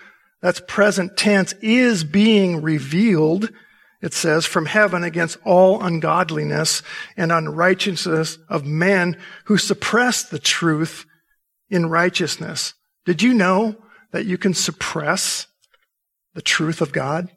that's 0.41 0.61
present 0.67 1.15
tense 1.15 1.53
is 1.61 2.03
being 2.03 2.63
revealed 2.63 3.51
it 4.01 4.13
says, 4.13 4.45
from 4.45 4.65
heaven 4.65 5.03
against 5.03 5.37
all 5.43 5.83
ungodliness 5.83 6.81
and 7.17 7.31
unrighteousness 7.31 8.37
of 8.47 8.65
men 8.65 9.17
who 9.45 9.57
suppress 9.57 10.23
the 10.23 10.39
truth 10.39 11.05
in 11.69 11.87
righteousness. 11.87 12.73
Did 13.05 13.21
you 13.21 13.33
know 13.33 13.75
that 14.11 14.25
you 14.25 14.37
can 14.37 14.53
suppress 14.53 15.47
the 16.33 16.41
truth 16.41 16.81
of 16.81 16.91
God? 16.91 17.29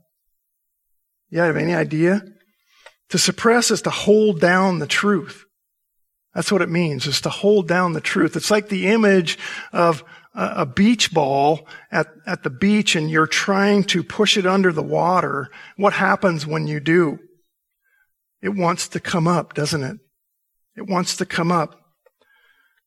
You 1.31 1.41
have 1.41 1.57
any 1.57 1.75
idea? 1.75 2.23
To 3.09 3.19
suppress 3.19 3.71
is 3.71 3.83
to 3.83 3.91
hold 3.91 4.41
down 4.41 4.79
the 4.79 4.87
truth. 4.87 5.45
That's 6.35 6.53
what 6.53 6.63
it 6.63 6.71
means, 6.71 7.07
is 7.07 7.21
to 7.23 7.31
hold 7.31 7.69
down 7.69 7.93
the 7.93 8.01
truth. 8.01 8.37
It's 8.37 8.51
like 8.51 8.69
the 8.69 8.87
image 8.89 9.39
of 9.73 10.03
a 10.35 10.65
beach 10.65 11.13
ball 11.13 11.67
at, 11.91 12.09
at 12.27 12.43
the 12.43 12.51
beach 12.51 12.97
and 12.97 13.11
you're 13.11 13.27
trying 13.27 13.85
to 13.85 14.03
push 14.03 14.37
it 14.37 14.47
under 14.47 14.73
the 14.73 14.83
water, 14.83 15.51
what 15.77 15.93
happens 15.93 16.47
when 16.47 16.67
you 16.67 16.81
do? 16.81 17.19
It 18.41 18.51
wants 18.51 18.89
to 18.89 19.01
come 19.01 19.29
up, 19.29 19.55
doesn't 19.55 19.83
it? 19.83 19.99
It 20.77 20.87
wants 20.89 21.17
to 21.19 21.27
come 21.27 21.53
up. 21.53 21.79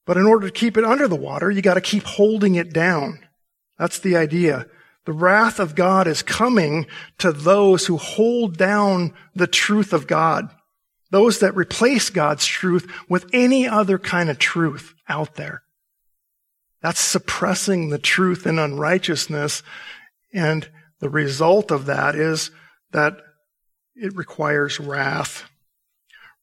But 0.06 0.18
in 0.18 0.26
order 0.26 0.48
to 0.48 0.54
keep 0.54 0.78
it 0.78 0.84
under 0.84 1.08
the 1.08 1.16
water, 1.16 1.50
you 1.52 1.62
gotta 1.62 1.82
keep 1.82 2.04
holding 2.04 2.56
it 2.56 2.74
down. 2.74 3.20
That's 3.78 4.00
the 4.00 4.16
idea. 4.16 4.68
The 5.06 5.14
wrath 5.14 5.60
of 5.60 5.76
God 5.76 6.08
is 6.08 6.24
coming 6.24 6.88
to 7.20 7.32
those 7.32 7.86
who 7.86 7.98
hold 7.98 8.58
down 8.58 9.14
the 9.36 9.48
truth 9.48 9.94
of 9.94 10.08
God. 10.08 10.50
Those 11.12 11.40
that 11.40 11.56
replace 11.56 12.10
God's 12.10 12.46
truth 12.46 12.92
with 13.08 13.28
any 13.32 13.68
other 13.68 14.00
kind 14.00 14.30
of 14.30 14.40
truth 14.40 14.96
out 15.08 15.36
there. 15.36 15.62
That's 16.86 17.02
suppressing 17.02 17.90
the 17.90 17.98
truth 17.98 18.46
in 18.46 18.60
unrighteousness. 18.60 19.64
And 20.32 20.70
the 21.00 21.10
result 21.10 21.72
of 21.72 21.88
that 21.88 22.14
is 22.14 22.52
that 22.92 23.18
it 23.96 24.16
requires 24.16 24.80
wrath. 24.80 25.50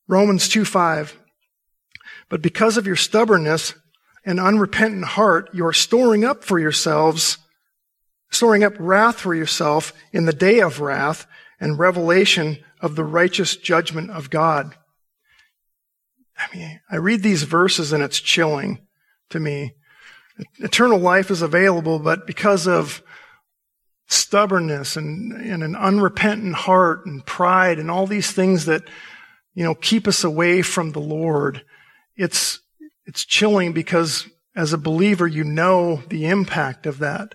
Romans 0.09 0.48
2 0.48 0.64
5. 0.64 1.16
But 2.28 2.42
because 2.42 2.76
of 2.76 2.88
your 2.88 2.96
stubbornness 2.96 3.74
and 4.24 4.40
unrepentant 4.40 5.05
heart, 5.05 5.48
you 5.55 5.64
are 5.64 5.72
storing 5.72 6.24
up 6.24 6.42
for 6.42 6.59
yourselves, 6.59 7.38
storing 8.33 8.64
up 8.64 8.74
wrath 8.81 9.20
for 9.20 9.37
yourself 9.37 9.92
in 10.12 10.24
the 10.24 10.33
day 10.33 10.59
of 10.59 10.81
wrath 10.81 11.24
and 11.61 11.78
revelation 11.78 12.59
of 12.81 12.96
the 12.96 13.05
righteous 13.05 13.55
judgment 13.55 14.11
of 14.11 14.28
God. 14.28 14.74
I 16.37 16.52
mean, 16.52 16.81
I 16.90 16.96
read 16.96 17.22
these 17.22 17.44
verses 17.44 17.92
and 17.92 18.02
it's 18.02 18.18
chilling 18.18 18.81
to 19.31 19.38
me. 19.38 19.76
Eternal 20.59 20.99
life 20.99 21.31
is 21.31 21.42
available, 21.42 21.99
but 21.99 22.27
because 22.27 22.66
of 22.66 23.03
stubbornness 24.07 24.97
and, 24.97 25.33
and 25.33 25.62
an 25.62 25.77
unrepentant 25.77 26.55
heart 26.55 27.07
and 27.07 27.25
pride 27.25 27.79
and 27.79 27.90
all 27.90 28.07
these 28.07 28.33
things 28.33 28.66
that, 28.66 28.83
you 29.55 29.64
know, 29.64 29.75
keep 29.75 30.07
us 30.07 30.25
away 30.25 30.62
from 30.62 30.92
the 30.92 31.01
Lord, 31.01 31.62
it's, 32.16 32.61
it's 33.07 33.25
chilling 33.25 33.73
because 33.73 34.29
as 34.55 34.73
a 34.73 34.79
believer, 34.79 35.27
you 35.27 35.45
know 35.45 36.03
the 36.09 36.27
impact 36.27 36.87
of 36.87 36.99
that. 36.99 37.35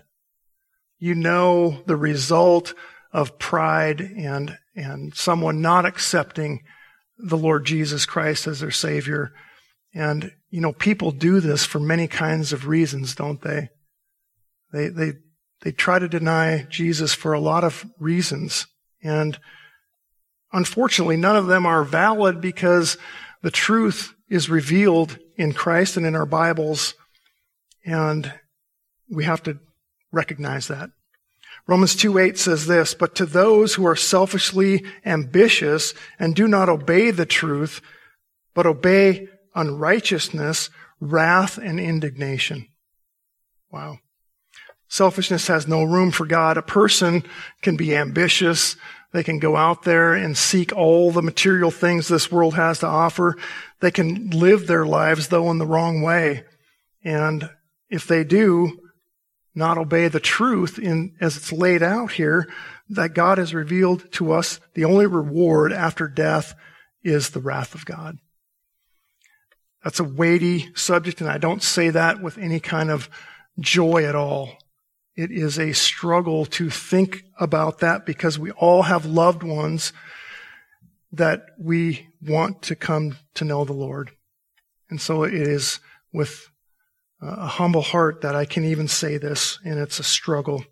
You 0.98 1.14
know 1.14 1.82
the 1.86 1.96
result 1.96 2.74
of 3.12 3.38
pride 3.38 4.00
and, 4.00 4.58
and 4.74 5.14
someone 5.14 5.60
not 5.60 5.86
accepting 5.86 6.62
the 7.18 7.36
Lord 7.36 7.64
Jesus 7.66 8.06
Christ 8.06 8.46
as 8.46 8.60
their 8.60 8.70
Savior. 8.70 9.32
And, 9.94 10.32
you 10.50 10.60
know, 10.60 10.72
people 10.72 11.10
do 11.10 11.40
this 11.40 11.64
for 11.64 11.78
many 11.78 12.06
kinds 12.06 12.52
of 12.52 12.66
reasons, 12.66 13.14
don't 13.14 13.42
they? 13.42 13.68
They, 14.72 14.88
they, 14.88 15.12
they 15.60 15.72
try 15.72 15.98
to 15.98 16.08
deny 16.08 16.66
Jesus 16.68 17.14
for 17.14 17.32
a 17.32 17.40
lot 17.40 17.64
of 17.64 17.84
reasons. 17.98 18.66
And 19.02 19.38
unfortunately, 20.52 21.16
none 21.16 21.36
of 21.36 21.46
them 21.46 21.66
are 21.66 21.84
valid 21.84 22.40
because 22.40 22.96
the 23.42 23.50
truth 23.50 24.14
is 24.28 24.48
revealed 24.48 25.18
in 25.36 25.52
Christ 25.52 25.96
and 25.96 26.06
in 26.06 26.14
our 26.14 26.26
Bibles. 26.26 26.94
And 27.84 28.32
we 29.10 29.24
have 29.24 29.42
to 29.44 29.58
recognize 30.12 30.68
that. 30.68 30.90
Romans 31.66 31.94
2 31.94 32.18
8 32.18 32.38
says 32.38 32.66
this, 32.66 32.94
but 32.94 33.14
to 33.16 33.26
those 33.26 33.74
who 33.74 33.86
are 33.86 33.96
selfishly 33.96 34.84
ambitious 35.04 35.92
and 36.18 36.34
do 36.34 36.48
not 36.48 36.70
obey 36.70 37.10
the 37.10 37.26
truth, 37.26 37.82
but 38.54 38.66
obey 38.66 39.28
unrighteousness, 39.58 40.70
wrath, 41.00 41.58
and 41.58 41.80
indignation. 41.80 42.68
Wow. 43.70 43.98
Selfishness 44.88 45.48
has 45.48 45.68
no 45.68 45.82
room 45.82 46.10
for 46.12 46.24
God. 46.24 46.56
A 46.56 46.62
person 46.62 47.24
can 47.60 47.76
be 47.76 47.94
ambitious. 47.94 48.76
They 49.12 49.22
can 49.22 49.38
go 49.38 49.56
out 49.56 49.82
there 49.82 50.14
and 50.14 50.36
seek 50.36 50.72
all 50.74 51.10
the 51.10 51.22
material 51.22 51.70
things 51.70 52.08
this 52.08 52.30
world 52.30 52.54
has 52.54 52.78
to 52.80 52.86
offer. 52.86 53.36
They 53.80 53.90
can 53.90 54.30
live 54.30 54.66
their 54.66 54.86
lives, 54.86 55.28
though, 55.28 55.50
in 55.50 55.58
the 55.58 55.66
wrong 55.66 56.02
way. 56.02 56.44
And 57.04 57.50
if 57.90 58.06
they 58.06 58.24
do, 58.24 58.78
not 59.54 59.76
obey 59.76 60.08
the 60.08 60.20
truth 60.20 60.78
in, 60.78 61.14
as 61.20 61.36
it's 61.36 61.52
laid 61.52 61.82
out 61.82 62.12
here, 62.12 62.48
that 62.88 63.14
God 63.14 63.38
has 63.38 63.52
revealed 63.52 64.10
to 64.12 64.32
us 64.32 64.60
the 64.74 64.84
only 64.84 65.06
reward 65.06 65.72
after 65.72 66.06
death 66.06 66.54
is 67.02 67.30
the 67.30 67.40
wrath 67.40 67.74
of 67.74 67.84
God. 67.84 68.18
That's 69.84 70.00
a 70.00 70.04
weighty 70.04 70.74
subject, 70.74 71.20
and 71.20 71.30
I 71.30 71.38
don't 71.38 71.62
say 71.62 71.90
that 71.90 72.20
with 72.20 72.36
any 72.38 72.60
kind 72.60 72.90
of 72.90 73.08
joy 73.60 74.04
at 74.04 74.14
all. 74.14 74.56
It 75.16 75.30
is 75.30 75.58
a 75.58 75.72
struggle 75.72 76.46
to 76.46 76.70
think 76.70 77.24
about 77.38 77.78
that 77.78 78.06
because 78.06 78.38
we 78.38 78.50
all 78.52 78.82
have 78.82 79.04
loved 79.04 79.42
ones 79.42 79.92
that 81.12 81.46
we 81.58 82.08
want 82.22 82.62
to 82.62 82.76
come 82.76 83.18
to 83.34 83.44
know 83.44 83.64
the 83.64 83.72
Lord. 83.72 84.10
And 84.90 85.00
so 85.00 85.22
it 85.24 85.34
is 85.34 85.80
with 86.12 86.48
uh, 87.22 87.36
a 87.38 87.46
humble 87.46 87.82
heart 87.82 88.20
that 88.20 88.34
I 88.34 88.44
can 88.44 88.64
even 88.64 88.88
say 88.88 89.18
this, 89.18 89.58
and 89.64 89.78
it's 89.78 89.98
a 89.98 90.04
struggle. 90.04 90.64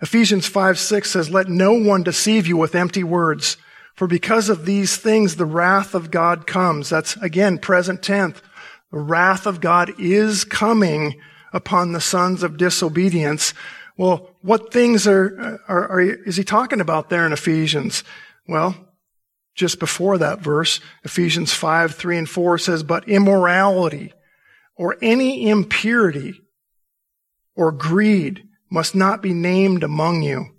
Ephesians 0.00 0.46
5 0.46 0.78
6 0.78 1.10
says, 1.10 1.30
Let 1.30 1.48
no 1.48 1.72
one 1.72 2.02
deceive 2.02 2.46
you 2.46 2.56
with 2.56 2.74
empty 2.74 3.02
words, 3.02 3.56
for 3.98 4.06
because 4.06 4.48
of 4.48 4.64
these 4.64 4.96
things 4.96 5.34
the 5.34 5.44
wrath 5.44 5.92
of 5.92 6.12
God 6.12 6.46
comes. 6.46 6.88
That's 6.88 7.16
again 7.16 7.58
present 7.58 8.00
tense. 8.00 8.40
The 8.92 9.00
wrath 9.00 9.44
of 9.44 9.60
God 9.60 9.92
is 9.98 10.44
coming 10.44 11.20
upon 11.52 11.90
the 11.90 12.00
sons 12.00 12.44
of 12.44 12.56
disobedience. 12.56 13.54
Well, 13.96 14.36
what 14.40 14.72
things 14.72 15.08
are, 15.08 15.60
are, 15.66 15.88
are, 15.88 16.00
is 16.00 16.36
he 16.36 16.44
talking 16.44 16.80
about 16.80 17.10
there 17.10 17.26
in 17.26 17.32
Ephesians? 17.32 18.04
Well, 18.46 18.76
just 19.56 19.80
before 19.80 20.16
that 20.18 20.38
verse, 20.38 20.78
Ephesians 21.02 21.52
5, 21.52 21.96
3 21.96 22.18
and 22.18 22.30
4 22.30 22.58
says, 22.58 22.84
but 22.84 23.08
immorality 23.08 24.12
or 24.76 24.96
any 25.02 25.50
impurity 25.50 26.40
or 27.56 27.72
greed 27.72 28.44
must 28.70 28.94
not 28.94 29.22
be 29.22 29.34
named 29.34 29.82
among 29.82 30.22
you, 30.22 30.54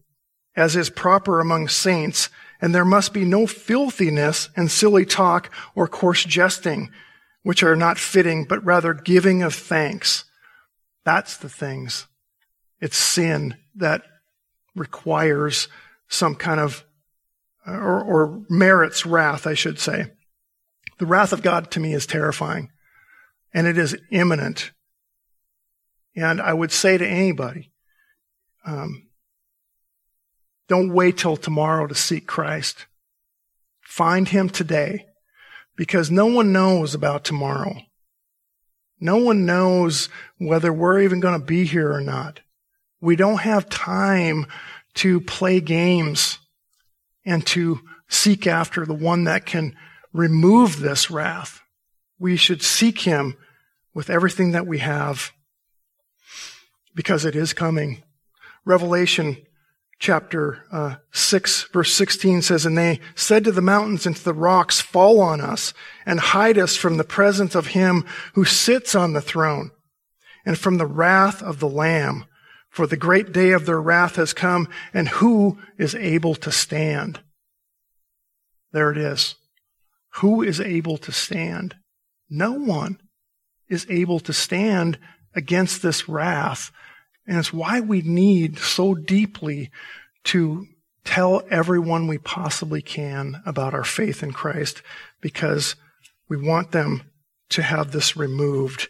as 0.58 0.76
is 0.76 0.90
proper 0.90 1.40
among 1.40 1.70
saints, 1.70 2.28
and 2.62 2.76
there 2.76 2.86
must 2.86 3.14
be 3.14 3.26
no 3.26 3.48
filthiness 3.48 4.50
and 4.56 4.70
silly 4.70 5.06
talk 5.06 5.52
or 5.76 5.88
coarse 5.88 6.24
jesting, 6.24 6.92
which 7.44 7.64
are 7.64 7.76
not 7.76 7.98
fitting, 7.98 8.46
but 8.46 8.64
rather 8.64 8.94
giving 8.94 9.44
of 9.44 9.56
thanks. 9.56 10.26
That's 11.06 11.38
the 11.38 11.50
things. 11.50 12.08
It's 12.82 12.98
sin 12.98 13.56
that 13.76 14.04
requires 14.76 15.68
some 16.08 16.36
kind 16.36 16.60
of, 16.60 16.86
or, 17.66 18.02
or 18.04 18.42
merits 18.50 19.06
wrath, 19.06 19.48
I 19.48 19.54
should 19.54 19.80
say. 19.80 20.12
The 20.98 21.06
wrath 21.06 21.32
of 21.32 21.42
God 21.42 21.72
to 21.72 21.80
me 21.80 21.94
is 21.94 22.06
terrifying 22.06 22.72
and 23.54 23.68
it 23.68 23.78
is 23.78 23.98
imminent. 24.12 24.72
And 26.16 26.42
I 26.42 26.54
would 26.54 26.72
say 26.72 26.98
to 26.98 27.08
anybody, 27.08 27.72
um, 28.66 29.09
don't 30.70 30.94
wait 30.94 31.18
till 31.18 31.36
tomorrow 31.36 31.88
to 31.88 31.96
seek 31.96 32.26
Christ. 32.26 32.86
Find 33.82 34.30
Him 34.30 34.50
today 34.50 35.08
because 35.76 36.10
no 36.10 36.28
one 36.28 36.54
knows 36.54 36.96
about 36.96 37.26
tomorrow. 37.26 37.76
No 39.02 39.18
one 39.18 39.46
knows 39.46 40.08
whether 40.38 40.72
we're 40.72 41.02
even 41.02 41.20
going 41.20 41.38
to 41.40 41.46
be 41.46 41.66
here 41.66 41.92
or 41.92 42.02
not. 42.02 42.40
We 43.02 43.18
don't 43.18 43.42
have 43.42 43.70
time 43.70 44.46
to 44.96 45.20
play 45.20 45.60
games 45.60 46.40
and 47.26 47.46
to 47.48 47.82
seek 48.08 48.48
after 48.48 48.86
the 48.86 48.94
one 48.94 49.26
that 49.26 49.46
can 49.46 49.76
remove 50.14 50.80
this 50.80 51.12
wrath 51.12 51.62
we 52.20 52.36
should 52.36 52.62
seek 52.62 53.00
him 53.00 53.38
with 53.94 54.10
everything 54.10 54.52
that 54.52 54.68
we 54.68 54.80
have 54.80 55.32
because 56.94 57.26
it 57.26 57.36
is 57.36 57.54
coming. 57.54 58.04
Revelation 58.66 59.38
chapter 60.00 60.64
uh, 60.72 60.96
6 61.12 61.64
verse 61.74 61.94
16 61.94 62.42
says, 62.42 62.66
And 62.66 62.78
they 62.78 63.00
said 63.16 63.44
to 63.44 63.52
the 63.52 63.62
mountains 63.62 64.06
and 64.06 64.16
to 64.16 64.24
the 64.24 64.34
rocks, 64.34 64.80
Fall 64.80 65.20
on 65.20 65.42
us 65.42 65.74
and 66.06 66.20
hide 66.20 66.58
us 66.58 66.76
from 66.76 66.98
the 66.98 67.04
presence 67.04 67.54
of 67.54 67.68
him 67.68 68.06
who 68.34 68.46
sits 68.46 68.96
on 68.96 69.14
the 69.14 69.22
throne 69.22 69.72
and 70.46 70.58
from 70.58 70.78
the 70.78 70.86
wrath 70.86 71.44
of 71.44 71.60
the 71.60 71.70
Lamb. 71.70 72.26
For 72.70 72.88
the 72.88 72.98
great 72.98 73.32
day 73.32 73.52
of 73.52 73.66
their 73.66 73.82
wrath 73.82 74.16
has 74.16 74.32
come, 74.32 74.70
and 74.94 75.08
who 75.10 75.58
is 75.78 75.96
able 75.96 76.36
to 76.36 76.52
stand? 76.52 77.20
There 78.72 78.92
it 78.92 78.98
is. 78.98 79.36
Who 80.18 80.44
is 80.44 80.62
able 80.62 80.98
to 81.00 81.12
stand? 81.12 81.76
No 82.30 82.52
one 82.52 83.02
is 83.68 83.88
able 83.90 84.20
to 84.22 84.34
stand 84.34 85.00
against 85.36 85.82
this 85.82 86.08
wrath. 86.08 86.72
And 87.30 87.38
it's 87.38 87.54
why 87.54 87.80
we 87.80 88.02
need 88.02 88.58
so 88.58 88.96
deeply 88.96 89.70
to 90.26 90.66
tell 91.06 91.44
everyone 91.52 92.08
we 92.08 92.18
possibly 92.18 92.82
can 92.82 93.44
about 93.46 93.76
our 93.76 93.84
faith 93.84 94.24
in 94.24 94.34
Christ 94.34 94.82
because 95.22 95.76
we 96.28 96.38
want 96.38 96.72
them 96.72 97.04
to 97.50 97.62
have 97.62 97.92
this 97.92 98.18
removed. 98.18 98.90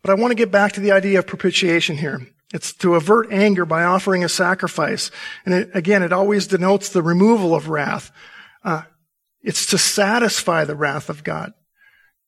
But 0.00 0.12
I 0.12 0.14
want 0.14 0.30
to 0.30 0.36
get 0.36 0.52
back 0.52 0.72
to 0.74 0.80
the 0.80 0.92
idea 0.92 1.18
of 1.18 1.26
propitiation 1.26 1.96
here. 1.96 2.24
It's 2.54 2.72
to 2.74 2.94
avert 2.94 3.32
anger 3.32 3.64
by 3.64 3.82
offering 3.82 4.22
a 4.22 4.28
sacrifice. 4.28 5.10
And 5.44 5.52
it, 5.52 5.70
again, 5.74 6.04
it 6.04 6.12
always 6.12 6.46
denotes 6.46 6.88
the 6.88 7.02
removal 7.02 7.52
of 7.52 7.68
wrath. 7.68 8.12
Uh, 8.62 8.82
it's 9.42 9.66
to 9.66 9.78
satisfy 9.78 10.64
the 10.64 10.76
wrath 10.76 11.08
of 11.08 11.24
God. 11.24 11.52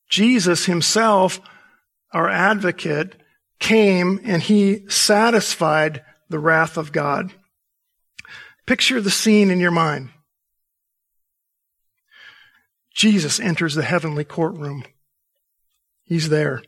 Jesus 0.09 0.65
himself, 0.65 1.39
our 2.11 2.29
advocate, 2.29 3.15
came 3.59 4.19
and 4.23 4.41
he 4.41 4.87
satisfied 4.89 6.03
the 6.29 6.39
wrath 6.39 6.77
of 6.77 6.91
God. 6.91 7.31
Picture 8.65 8.99
the 8.99 9.11
scene 9.11 9.51
in 9.51 9.59
your 9.59 9.71
mind. 9.71 10.09
Jesus 12.93 13.39
enters 13.39 13.75
the 13.75 13.83
heavenly 13.83 14.23
courtroom. 14.23 14.83
He's 16.03 16.29
there. 16.29 16.63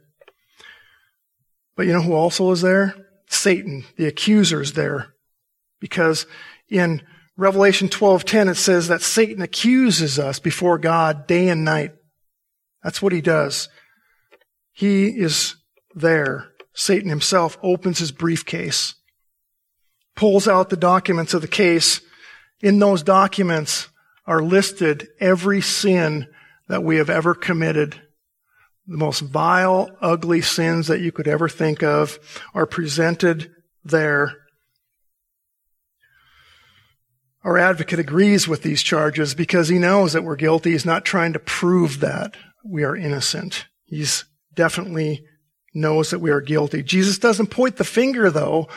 But 1.75 1.85
you 1.85 1.93
know 1.93 2.01
who 2.01 2.13
also 2.13 2.51
is 2.51 2.61
there? 2.61 2.95
Satan, 3.29 3.85
the 3.97 4.07
accuser, 4.07 4.61
is 4.61 4.73
there. 4.73 5.13
Because 5.79 6.25
in 6.69 7.01
Revelation 7.37 7.87
12:10 7.87 8.49
it 8.49 8.55
says 8.55 8.87
that 8.87 9.01
Satan 9.01 9.41
accuses 9.41 10.17
us 10.17 10.39
before 10.39 10.79
God 10.79 11.27
day 11.27 11.49
and 11.49 11.63
night. 11.63 11.93
That's 12.83 13.01
what 13.01 13.13
he 13.13 13.21
does. 13.21 13.69
He 14.71 15.07
is 15.07 15.55
there. 15.95 16.51
Satan 16.77 17.09
himself 17.09 17.57
opens 17.63 17.97
his 17.97 18.11
briefcase, 18.11 18.93
pulls 20.15 20.47
out 20.47 20.69
the 20.69 20.77
documents 20.77 21.33
of 21.33 21.41
the 21.41 21.47
case. 21.47 22.01
In 22.61 22.77
those 22.77 23.01
documents 23.01 23.89
are 24.27 24.43
listed 24.43 25.07
every 25.19 25.59
sin 25.59 26.27
that 26.67 26.83
we 26.83 26.97
have 26.97 27.09
ever 27.09 27.33
committed 27.33 27.99
the 28.85 28.97
most 28.97 29.21
vile, 29.21 29.89
ugly 30.01 30.39
sins 30.39 30.85
that 30.85 31.01
you 31.01 31.11
could 31.11 31.27
ever 31.27 31.49
think 31.49 31.81
of 31.81 32.19
are 32.53 32.67
presented 32.67 33.49
there. 33.83 34.35
Our 37.43 37.57
advocate 37.57 37.97
agrees 37.97 38.47
with 38.47 38.61
these 38.61 38.83
charges 38.83 39.33
because 39.33 39.67
he 39.67 39.79
knows 39.79 40.13
that 40.13 40.23
we're 40.23 40.35
guilty. 40.35 40.71
He's 40.73 40.85
not 40.85 41.05
trying 41.05 41.33
to 41.33 41.39
prove 41.39 42.01
that 42.01 42.37
we 42.63 42.83
are 42.83 42.95
innocent. 42.95 43.65
He's 43.85 44.25
definitely 44.53 45.25
knows 45.77 46.09
that 46.09 46.19
we 46.19 46.31
are 46.31 46.41
guilty. 46.41 46.83
Jesus 46.83 47.17
doesn't 47.17 47.47
point 47.47 47.77
the 47.77 47.83
finger 47.83 48.29
though 48.29 48.67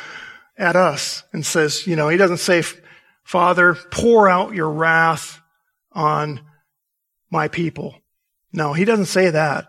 at 0.57 0.77
us 0.77 1.25
and 1.33 1.45
says, 1.45 1.87
you 1.87 1.97
know, 1.97 2.09
he 2.09 2.17
doesn't 2.17 2.39
say, 2.39 2.63
Father, 3.25 3.75
pour 3.91 4.29
out 4.29 4.55
your 4.55 4.71
wrath 4.71 5.41
on 5.93 6.41
my 7.31 7.49
people. 7.49 7.97
No, 8.53 8.73
he 8.73 8.85
doesn't 8.85 9.07
say 9.07 9.31
that. 9.31 9.69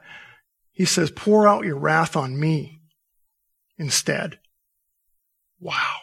He 0.71 0.85
says, 0.85 1.11
pour 1.11 1.47
out 1.47 1.65
your 1.65 1.77
wrath 1.77 2.15
on 2.15 2.39
me 2.39 2.81
instead. 3.77 4.39
Wow. 5.59 5.97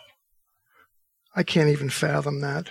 I 1.34 1.42
can't 1.42 1.68
even 1.68 1.90
fathom 1.90 2.40
that. 2.40 2.68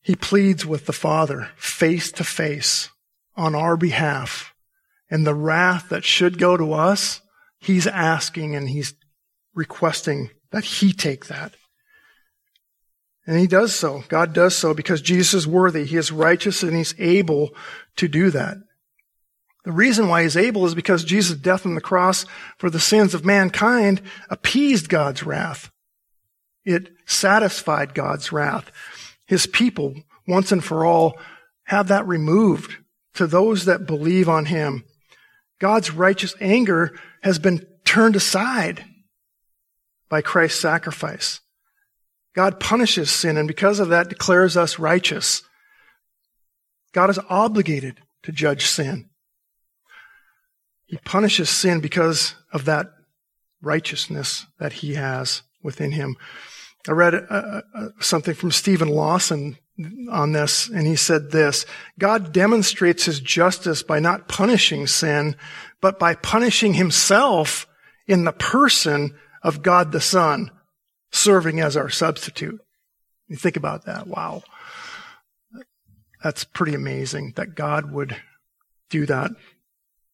He 0.00 0.14
pleads 0.14 0.66
with 0.66 0.86
the 0.86 0.92
Father 0.92 1.50
face 1.56 2.12
to 2.12 2.24
face 2.24 2.90
on 3.36 3.54
our 3.54 3.76
behalf. 3.76 4.53
And 5.10 5.26
the 5.26 5.34
wrath 5.34 5.88
that 5.90 6.04
should 6.04 6.38
go 6.38 6.56
to 6.56 6.72
us, 6.72 7.20
he's 7.58 7.86
asking 7.86 8.54
and 8.56 8.68
he's 8.68 8.94
requesting 9.54 10.30
that 10.50 10.64
he 10.64 10.92
take 10.92 11.26
that. 11.26 11.54
And 13.26 13.38
he 13.38 13.46
does 13.46 13.74
so. 13.74 14.04
God 14.08 14.32
does 14.32 14.56
so 14.56 14.74
because 14.74 15.00
Jesus 15.00 15.34
is 15.34 15.46
worthy. 15.46 15.84
He 15.84 15.96
is 15.96 16.12
righteous 16.12 16.62
and 16.62 16.76
he's 16.76 16.94
able 16.98 17.50
to 17.96 18.08
do 18.08 18.30
that. 18.30 18.58
The 19.64 19.72
reason 19.72 20.08
why 20.08 20.22
he's 20.22 20.36
able 20.36 20.66
is 20.66 20.74
because 20.74 21.04
Jesus' 21.04 21.38
death 21.38 21.64
on 21.64 21.74
the 21.74 21.80
cross 21.80 22.26
for 22.58 22.68
the 22.68 22.80
sins 22.80 23.14
of 23.14 23.24
mankind 23.24 24.02
appeased 24.28 24.90
God's 24.90 25.22
wrath. 25.22 25.70
It 26.66 26.92
satisfied 27.06 27.94
God's 27.94 28.30
wrath. 28.30 28.70
His 29.26 29.46
people, 29.46 29.94
once 30.26 30.52
and 30.52 30.62
for 30.62 30.84
all, 30.84 31.18
have 31.64 31.88
that 31.88 32.06
removed 32.06 32.76
to 33.14 33.26
those 33.26 33.64
that 33.64 33.86
believe 33.86 34.28
on 34.28 34.46
him. 34.46 34.84
God's 35.60 35.90
righteous 35.90 36.34
anger 36.40 36.98
has 37.22 37.38
been 37.38 37.66
turned 37.84 38.16
aside 38.16 38.84
by 40.08 40.20
Christ's 40.20 40.60
sacrifice. 40.60 41.40
God 42.34 42.58
punishes 42.58 43.10
sin 43.10 43.36
and 43.36 43.46
because 43.46 43.78
of 43.78 43.88
that 43.88 44.08
declares 44.08 44.56
us 44.56 44.78
righteous. 44.78 45.42
God 46.92 47.10
is 47.10 47.18
obligated 47.28 48.00
to 48.24 48.32
judge 48.32 48.66
sin. 48.66 49.08
He 50.86 50.96
punishes 50.98 51.48
sin 51.48 51.80
because 51.80 52.34
of 52.52 52.64
that 52.66 52.92
righteousness 53.62 54.46
that 54.58 54.74
he 54.74 54.94
has 54.94 55.42
within 55.62 55.92
him. 55.92 56.16
I 56.86 56.92
read 56.92 57.14
uh, 57.14 57.18
uh, 57.18 57.60
uh, 57.74 57.88
something 58.00 58.34
from 58.34 58.50
Steven 58.50 58.88
Lawson 58.88 59.56
on 60.10 60.32
this, 60.32 60.68
and 60.68 60.86
he 60.86 60.96
said 60.96 61.30
this, 61.30 61.66
God 61.98 62.32
demonstrates 62.32 63.04
his 63.04 63.20
justice 63.20 63.82
by 63.82 63.98
not 63.98 64.28
punishing 64.28 64.86
sin, 64.86 65.36
but 65.80 65.98
by 65.98 66.14
punishing 66.14 66.74
himself 66.74 67.66
in 68.06 68.24
the 68.24 68.32
person 68.32 69.14
of 69.42 69.62
God 69.62 69.92
the 69.92 70.00
Son, 70.00 70.50
serving 71.10 71.60
as 71.60 71.76
our 71.76 71.90
substitute. 71.90 72.60
You 73.28 73.36
think 73.36 73.56
about 73.56 73.84
that. 73.86 74.06
Wow. 74.06 74.42
That's 76.22 76.44
pretty 76.44 76.74
amazing 76.74 77.32
that 77.36 77.54
God 77.54 77.92
would 77.92 78.16
do 78.90 79.06
that 79.06 79.30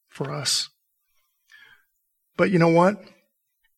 for 0.09 0.33
us. 0.33 0.71
But 2.37 2.51
you 2.51 2.59
know 2.59 2.69
what? 2.69 3.03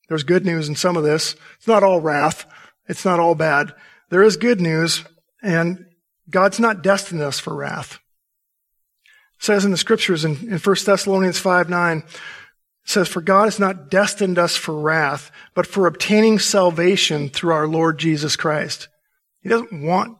There's 0.09 0.23
good 0.23 0.47
news 0.47 0.69
in 0.69 0.77
some 0.77 0.97
of 0.97 1.05
this. 1.05 1.35
It's 1.57 1.67
not 1.67 1.83
all 1.83 2.01
wrath. 2.01 2.47
It's 2.89 3.05
not 3.05 3.21
all 3.21 3.35
bad. 3.35 3.73
There 4.11 4.23
is 4.23 4.37
good 4.37 4.61
news, 4.61 5.05
and 5.43 5.87
God's 6.31 6.61
not 6.61 6.83
destined 6.83 7.21
us 7.21 7.39
for 7.39 7.55
wrath. 7.55 7.99
It 9.39 9.45
says 9.45 9.65
in 9.65 9.71
the 9.71 9.77
scriptures 9.77 10.25
in, 10.25 10.37
in 10.49 10.59
1 10.59 10.77
Thessalonians 10.85 11.39
5 11.39 11.69
9, 11.69 12.05
says, 12.85 13.09
For 13.09 13.21
God 13.21 13.45
has 13.45 13.59
not 13.59 13.91
destined 13.91 14.39
us 14.39 14.57
for 14.57 14.79
wrath, 14.79 15.31
but 15.55 15.67
for 15.67 15.87
obtaining 15.87 16.39
salvation 16.39 17.29
through 17.29 17.53
our 17.53 17.67
Lord 17.67 17.99
Jesus 17.99 18.37
Christ. 18.37 18.89
He 19.41 19.49
doesn't 19.49 19.83
want 19.83 20.17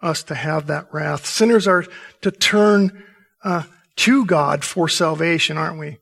us 0.00 0.22
to 0.24 0.34
have 0.34 0.66
that 0.66 0.92
wrath. 0.92 1.26
Sinners 1.26 1.66
are 1.66 1.86
to 2.22 2.30
turn 2.30 3.04
uh, 3.44 3.64
to 3.96 4.26
God 4.26 4.64
for 4.64 4.88
salvation, 4.88 5.56
aren't 5.56 5.78
we? 5.78 5.98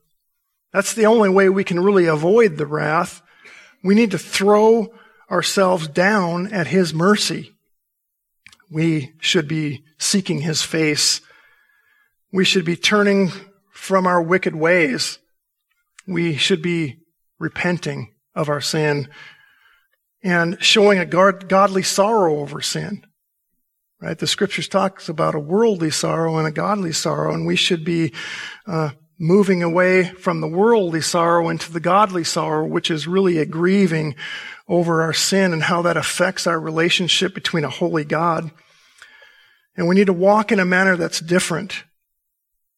That's 0.73 0.93
the 0.93 1.05
only 1.05 1.29
way 1.29 1.49
we 1.49 1.63
can 1.63 1.79
really 1.79 2.05
avoid 2.05 2.57
the 2.57 2.65
wrath. 2.65 3.21
We 3.83 3.95
need 3.95 4.11
to 4.11 4.17
throw 4.17 4.93
ourselves 5.29 5.87
down 5.87 6.51
at 6.53 6.67
His 6.67 6.93
mercy. 6.93 7.53
We 8.71 9.13
should 9.19 9.47
be 9.47 9.83
seeking 9.97 10.41
His 10.41 10.61
face. 10.61 11.21
We 12.31 12.45
should 12.45 12.65
be 12.65 12.77
turning 12.77 13.31
from 13.71 14.07
our 14.07 14.21
wicked 14.21 14.55
ways. 14.55 15.19
We 16.07 16.37
should 16.37 16.61
be 16.61 16.99
repenting 17.37 18.13
of 18.33 18.47
our 18.47 18.61
sin 18.61 19.09
and 20.23 20.61
showing 20.63 20.99
a 20.99 21.05
godly 21.05 21.83
sorrow 21.83 22.39
over 22.39 22.61
sin. 22.61 23.05
Right? 24.01 24.17
The 24.17 24.27
scriptures 24.27 24.67
talks 24.67 25.09
about 25.09 25.35
a 25.35 25.39
worldly 25.39 25.91
sorrow 25.91 26.37
and 26.37 26.47
a 26.47 26.51
godly 26.51 26.91
sorrow, 26.91 27.33
and 27.33 27.45
we 27.45 27.55
should 27.55 27.83
be 27.83 28.13
uh, 28.65 28.91
moving 29.21 29.61
away 29.61 30.03
from 30.03 30.41
the 30.41 30.47
worldly 30.47 30.99
sorrow 30.99 31.47
into 31.47 31.71
the 31.71 31.79
godly 31.79 32.23
sorrow, 32.23 32.65
which 32.65 32.89
is 32.89 33.07
really 33.07 33.37
a 33.37 33.45
grieving 33.45 34.15
over 34.67 35.03
our 35.03 35.13
sin 35.13 35.53
and 35.53 35.61
how 35.61 35.83
that 35.83 35.95
affects 35.95 36.47
our 36.47 36.59
relationship 36.59 37.35
between 37.35 37.63
a 37.63 37.69
holy 37.69 38.03
God. 38.03 38.49
And 39.77 39.87
we 39.87 39.93
need 39.93 40.07
to 40.07 40.13
walk 40.13 40.51
in 40.51 40.59
a 40.59 40.65
manner 40.65 40.97
that's 40.97 41.19
different. 41.19 41.83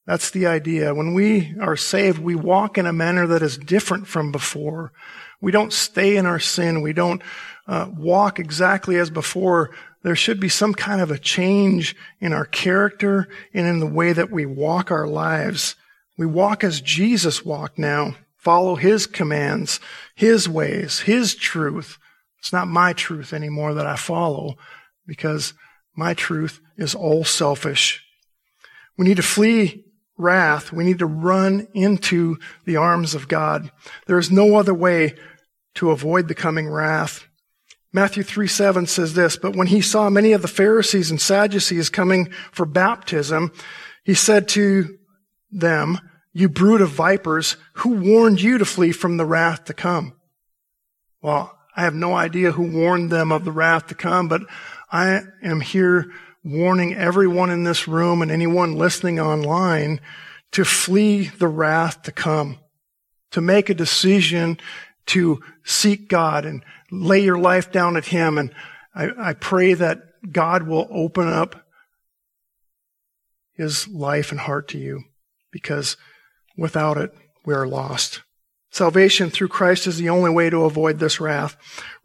That's 0.05 0.31
the 0.31 0.47
idea. 0.47 0.93
When 0.93 1.13
we 1.13 1.55
are 1.61 1.77
saved, 1.77 2.19
we 2.19 2.35
walk 2.35 2.77
in 2.77 2.85
a 2.85 2.91
manner 2.91 3.25
that 3.27 3.41
is 3.41 3.57
different 3.57 4.05
from 4.05 4.33
before. 4.33 4.91
We 5.39 5.53
don't 5.53 5.71
stay 5.71 6.17
in 6.17 6.25
our 6.25 6.39
sin. 6.39 6.81
We 6.81 6.91
don't 6.91 7.21
uh, 7.67 7.87
walk 7.97 8.37
exactly 8.37 8.97
as 8.97 9.09
before 9.09 9.71
there 10.01 10.17
should 10.17 10.41
be 10.41 10.49
some 10.49 10.73
kind 10.73 10.99
of 10.99 11.09
a 11.09 11.17
change 11.17 11.95
in 12.19 12.33
our 12.33 12.45
character 12.45 13.29
and 13.53 13.65
in 13.65 13.79
the 13.79 13.87
way 13.87 14.11
that 14.11 14.29
we 14.29 14.45
walk 14.45 14.91
our 14.91 15.07
lives. 15.07 15.77
We 16.17 16.25
walk 16.25 16.63
as 16.63 16.81
Jesus 16.81 17.43
walked 17.43 17.77
now. 17.77 18.15
Follow 18.37 18.75
His 18.75 19.07
commands, 19.07 19.79
His 20.15 20.47
ways, 20.47 21.01
His 21.01 21.35
truth. 21.35 21.97
It's 22.39 22.53
not 22.53 22.67
my 22.67 22.93
truth 22.93 23.33
anymore 23.33 23.73
that 23.75 23.87
I 23.87 23.95
follow 23.95 24.55
because 25.07 25.53
my 25.95 26.13
truth 26.13 26.59
is 26.77 26.93
all 26.93 27.23
selfish. 27.23 28.03
We 28.97 29.05
need 29.05 29.17
to 29.17 29.23
flee 29.23 29.85
wrath. 30.17 30.71
We 30.71 30.83
need 30.83 30.99
to 30.99 31.05
run 31.05 31.67
into 31.73 32.37
the 32.65 32.75
arms 32.75 33.15
of 33.15 33.27
God. 33.27 33.71
There 34.07 34.19
is 34.19 34.31
no 34.31 34.55
other 34.55 34.73
way 34.73 35.15
to 35.75 35.91
avoid 35.91 36.27
the 36.27 36.35
coming 36.35 36.69
wrath. 36.69 37.25
Matthew 37.91 38.23
3 38.23 38.47
7 38.47 38.87
says 38.87 39.13
this, 39.13 39.37
but 39.37 39.55
when 39.55 39.67
he 39.67 39.81
saw 39.81 40.09
many 40.09 40.33
of 40.33 40.41
the 40.41 40.47
Pharisees 40.47 41.11
and 41.11 41.21
Sadducees 41.21 41.89
coming 41.89 42.31
for 42.51 42.65
baptism, 42.65 43.51
he 44.03 44.15
said 44.15 44.47
to 44.49 44.97
them, 45.59 45.99
you 46.33 46.49
brood 46.49 46.81
of 46.81 46.89
vipers, 46.89 47.57
who 47.73 47.93
warned 47.93 48.41
you 48.41 48.57
to 48.57 48.65
flee 48.65 48.91
from 48.91 49.17
the 49.17 49.25
wrath 49.25 49.65
to 49.65 49.73
come? 49.73 50.13
Well, 51.21 51.57
I 51.75 51.83
have 51.83 51.95
no 51.95 52.13
idea 52.13 52.51
who 52.51 52.71
warned 52.71 53.11
them 53.11 53.31
of 53.31 53.45
the 53.45 53.51
wrath 53.51 53.87
to 53.87 53.95
come, 53.95 54.27
but 54.27 54.41
I 54.91 55.21
am 55.41 55.61
here 55.61 56.11
warning 56.43 56.93
everyone 56.95 57.49
in 57.49 57.63
this 57.63 57.87
room 57.87 58.21
and 58.21 58.29
anyone 58.29 58.75
listening 58.75 59.19
online 59.19 60.01
to 60.51 60.65
flee 60.65 61.27
the 61.27 61.47
wrath 61.47 62.03
to 62.03 62.11
come, 62.11 62.59
to 63.31 63.41
make 63.41 63.69
a 63.69 63.73
decision 63.73 64.59
to 65.07 65.41
seek 65.63 66.07
God 66.09 66.45
and 66.45 66.63
lay 66.91 67.21
your 67.21 67.39
life 67.39 67.71
down 67.71 67.97
at 67.97 68.05
Him. 68.05 68.37
And 68.37 68.53
I, 68.93 69.09
I 69.17 69.33
pray 69.33 69.73
that 69.73 70.31
God 70.31 70.63
will 70.63 70.87
open 70.91 71.27
up 71.27 71.65
His 73.53 73.87
life 73.87 74.31
and 74.31 74.39
heart 74.39 74.67
to 74.69 74.77
you 74.77 75.03
because 75.53 75.95
without 76.57 76.97
it, 76.97 77.13
we 77.45 77.53
are 77.53 77.67
lost. 77.67 78.21
Salvation 78.71 79.29
through 79.29 79.49
Christ 79.49 79.85
is 79.85 79.99
the 79.99 80.09
only 80.09 80.31
way 80.31 80.49
to 80.49 80.65
avoid 80.65 80.97
this 80.97 81.21
wrath. 81.21 81.55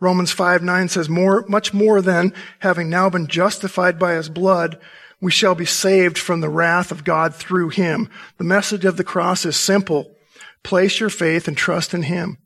Romans 0.01 0.30
5 0.30 0.62
9 0.62 0.88
says, 0.88 1.09
more, 1.09 1.44
much 1.49 1.72
more 1.72 2.03
than 2.03 2.34
having 2.59 2.90
now 2.90 3.09
been 3.09 3.26
justified 3.26 3.99
by 3.99 4.12
his 4.12 4.28
blood, 4.28 4.78
we 5.20 5.32
shall 5.32 5.55
be 5.55 5.64
saved 5.64 6.18
from 6.18 6.40
the 6.40 6.51
wrath 6.51 6.92
of 6.92 7.05
God 7.05 7.34
through 7.34 7.70
him. 7.70 8.11
The 8.36 8.44
message 8.44 8.84
of 8.84 8.99
the 8.99 9.05
cross 9.05 9.46
is 9.46 9.57
simple. 9.57 10.14
Place 10.62 11.01
your 11.01 11.09
faith 11.09 11.49
and 11.49 11.57
trust 11.57 11.94
in 11.94 12.03
him. 12.03 12.36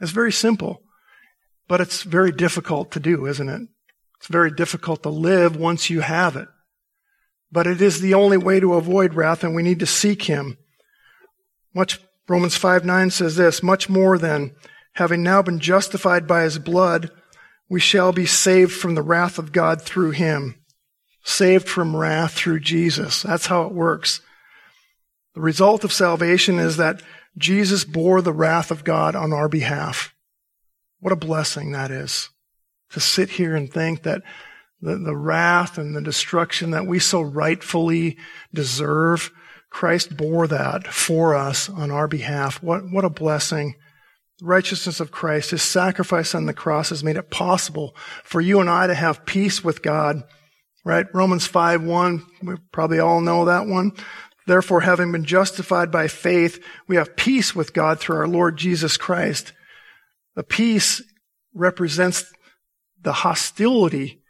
It's 0.00 0.10
very 0.10 0.32
simple. 0.32 0.82
But 1.68 1.80
it's 1.80 2.02
very 2.02 2.32
difficult 2.32 2.90
to 2.92 3.00
do, 3.00 3.24
isn't 3.26 3.48
it? 3.48 3.62
It's 4.18 4.26
very 4.26 4.50
difficult 4.50 5.02
to 5.04 5.10
live 5.10 5.56
once 5.56 5.88
you 5.88 6.00
have 6.00 6.36
it. 6.36 6.48
But 7.54 7.68
it 7.68 7.80
is 7.80 8.00
the 8.00 8.14
only 8.14 8.36
way 8.36 8.58
to 8.58 8.74
avoid 8.74 9.14
wrath, 9.14 9.44
and 9.44 9.54
we 9.54 9.62
need 9.62 9.78
to 9.78 9.86
seek 9.86 10.24
him. 10.24 10.58
Much 11.72 12.00
Romans 12.28 12.56
5 12.56 12.84
9 12.84 13.10
says 13.10 13.36
this, 13.36 13.62
much 13.62 13.88
more 13.88 14.18
than 14.18 14.56
having 14.94 15.22
now 15.22 15.40
been 15.40 15.60
justified 15.60 16.26
by 16.26 16.42
his 16.42 16.58
blood, 16.58 17.12
we 17.68 17.78
shall 17.78 18.12
be 18.12 18.26
saved 18.26 18.72
from 18.72 18.96
the 18.96 19.02
wrath 19.02 19.38
of 19.38 19.52
God 19.52 19.80
through 19.80 20.10
him. 20.10 20.56
Saved 21.22 21.68
from 21.68 21.94
wrath 21.94 22.32
through 22.32 22.58
Jesus. 22.58 23.22
That's 23.22 23.46
how 23.46 23.62
it 23.62 23.72
works. 23.72 24.20
The 25.36 25.40
result 25.40 25.84
of 25.84 25.92
salvation 25.92 26.58
is 26.58 26.76
that 26.78 27.02
Jesus 27.38 27.84
bore 27.84 28.20
the 28.20 28.32
wrath 28.32 28.72
of 28.72 28.82
God 28.82 29.14
on 29.14 29.32
our 29.32 29.48
behalf. 29.48 30.12
What 30.98 31.12
a 31.12 31.16
blessing 31.16 31.70
that 31.70 31.92
is. 31.92 32.30
To 32.90 33.00
sit 33.00 33.30
here 33.30 33.54
and 33.54 33.72
think 33.72 34.02
that 34.02 34.22
the, 34.84 34.98
the 34.98 35.16
wrath 35.16 35.78
and 35.78 35.96
the 35.96 36.02
destruction 36.02 36.72
that 36.72 36.86
we 36.86 36.98
so 36.98 37.22
rightfully 37.22 38.18
deserve, 38.52 39.30
Christ 39.70 40.14
bore 40.14 40.46
that 40.46 40.86
for 40.86 41.34
us 41.34 41.70
on 41.70 41.90
our 41.90 42.06
behalf. 42.06 42.62
What, 42.62 42.90
what 42.90 43.04
a 43.04 43.10
blessing. 43.10 43.76
The 44.40 44.46
righteousness 44.46 45.00
of 45.00 45.10
Christ, 45.10 45.52
His 45.52 45.62
sacrifice 45.62 46.34
on 46.34 46.44
the 46.44 46.52
cross 46.52 46.90
has 46.90 47.02
made 47.02 47.16
it 47.16 47.30
possible 47.30 47.96
for 48.22 48.42
you 48.42 48.60
and 48.60 48.68
I 48.68 48.86
to 48.86 48.94
have 48.94 49.24
peace 49.24 49.64
with 49.64 49.82
God. 49.82 50.22
Right? 50.84 51.06
Romans 51.14 51.46
5 51.46 51.82
1, 51.82 52.26
we 52.42 52.56
probably 52.70 52.98
all 52.98 53.22
know 53.22 53.46
that 53.46 53.66
one. 53.66 53.92
Therefore, 54.46 54.82
having 54.82 55.10
been 55.12 55.24
justified 55.24 55.90
by 55.90 56.08
faith, 56.08 56.62
we 56.86 56.96
have 56.96 57.16
peace 57.16 57.54
with 57.54 57.72
God 57.72 57.98
through 57.98 58.16
our 58.16 58.28
Lord 58.28 58.58
Jesus 58.58 58.98
Christ. 58.98 59.54
The 60.36 60.42
peace 60.42 61.00
represents 61.54 62.30
the 63.00 63.14
hostility 63.14 64.20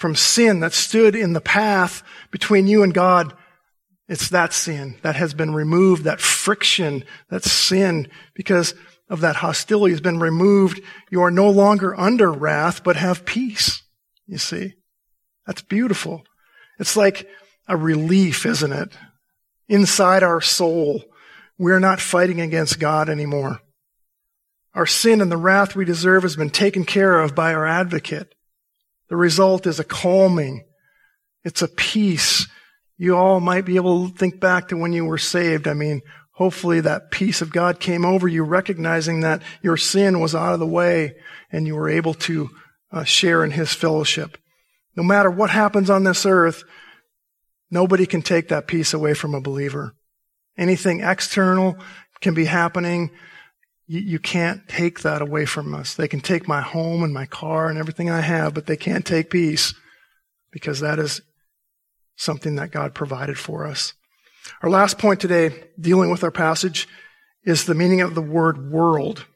from 0.00 0.16
sin 0.16 0.60
that 0.60 0.72
stood 0.72 1.14
in 1.14 1.34
the 1.34 1.40
path 1.40 2.02
between 2.30 2.66
you 2.66 2.82
and 2.82 2.92
God. 2.94 3.34
It's 4.08 4.30
that 4.30 4.52
sin 4.52 4.96
that 5.02 5.14
has 5.14 5.34
been 5.34 5.54
removed, 5.54 6.04
that 6.04 6.20
friction, 6.20 7.04
that 7.28 7.44
sin, 7.44 8.08
because 8.34 8.74
of 9.08 9.20
that 9.20 9.36
hostility 9.36 9.92
has 9.92 10.00
been 10.00 10.18
removed. 10.18 10.80
You 11.10 11.22
are 11.22 11.30
no 11.30 11.50
longer 11.50 11.98
under 11.98 12.32
wrath, 12.32 12.82
but 12.82 12.96
have 12.96 13.24
peace. 13.24 13.82
You 14.26 14.38
see? 14.38 14.74
That's 15.46 15.62
beautiful. 15.62 16.24
It's 16.78 16.96
like 16.96 17.28
a 17.68 17.76
relief, 17.76 18.46
isn't 18.46 18.72
it? 18.72 18.96
inside 19.70 20.22
our 20.22 20.42
soul. 20.42 21.04
We're 21.56 21.78
not 21.78 22.00
fighting 22.00 22.40
against 22.40 22.80
God 22.80 23.08
anymore. 23.08 23.60
Our 24.74 24.86
sin 24.86 25.20
and 25.20 25.30
the 25.30 25.36
wrath 25.36 25.74
we 25.74 25.84
deserve 25.84 26.24
has 26.24 26.36
been 26.36 26.50
taken 26.50 26.84
care 26.84 27.20
of 27.20 27.34
by 27.34 27.54
our 27.54 27.66
advocate. 27.66 28.34
The 29.10 29.16
result 29.16 29.66
is 29.66 29.78
a 29.78 29.84
calming. 29.84 30.64
It's 31.44 31.60
a 31.60 31.68
peace. 31.68 32.48
You 32.96 33.16
all 33.16 33.40
might 33.40 33.66
be 33.66 33.76
able 33.76 34.08
to 34.08 34.16
think 34.16 34.40
back 34.40 34.68
to 34.68 34.76
when 34.76 34.94
you 34.94 35.04
were 35.04 35.18
saved. 35.18 35.68
I 35.68 35.74
mean, 35.74 36.00
hopefully 36.32 36.80
that 36.80 37.10
peace 37.10 37.42
of 37.42 37.52
God 37.52 37.78
came 37.80 38.06
over 38.06 38.26
you, 38.26 38.42
recognizing 38.42 39.20
that 39.20 39.42
your 39.62 39.76
sin 39.76 40.20
was 40.20 40.34
out 40.34 40.54
of 40.54 40.60
the 40.60 40.66
way 40.66 41.16
and 41.52 41.66
you 41.66 41.74
were 41.76 41.90
able 41.90 42.14
to 42.14 42.48
uh, 42.90 43.04
share 43.04 43.44
in 43.44 43.50
His 43.50 43.74
fellowship. 43.74 44.38
No 44.96 45.02
matter 45.02 45.30
what 45.30 45.50
happens 45.50 45.90
on 45.90 46.04
this 46.04 46.24
earth, 46.24 46.64
Nobody 47.70 48.06
can 48.06 48.22
take 48.22 48.48
that 48.48 48.66
peace 48.66 48.92
away 48.92 49.14
from 49.14 49.34
a 49.34 49.40
believer. 49.40 49.94
Anything 50.58 51.00
external 51.00 51.78
can 52.20 52.34
be 52.34 52.44
happening. 52.44 53.10
You, 53.90 53.98
you, 53.98 54.18
can't 54.20 54.68
take 54.68 55.00
that 55.00 55.20
away 55.20 55.46
from 55.46 55.74
us. 55.74 55.94
They 55.94 56.06
can 56.06 56.20
take 56.20 56.46
my 56.46 56.60
home 56.60 57.02
and 57.02 57.12
my 57.12 57.26
car 57.26 57.68
and 57.68 57.76
everything 57.76 58.08
I 58.08 58.20
have, 58.20 58.54
but 58.54 58.66
they 58.66 58.76
can't 58.76 59.04
take 59.04 59.30
peace 59.30 59.74
because 60.52 60.78
that 60.78 61.00
is 61.00 61.20
something 62.14 62.54
that 62.54 62.70
God 62.70 62.94
provided 62.94 63.36
for 63.36 63.66
us. 63.66 63.94
Our 64.62 64.70
last 64.70 64.96
point 64.96 65.18
today, 65.18 65.64
dealing 65.80 66.08
with 66.08 66.22
our 66.22 66.30
passage, 66.30 66.86
is 67.42 67.64
the 67.64 67.74
meaning 67.74 68.00
of 68.00 68.14
the 68.14 68.22
word 68.22 68.70
world. 68.70 69.26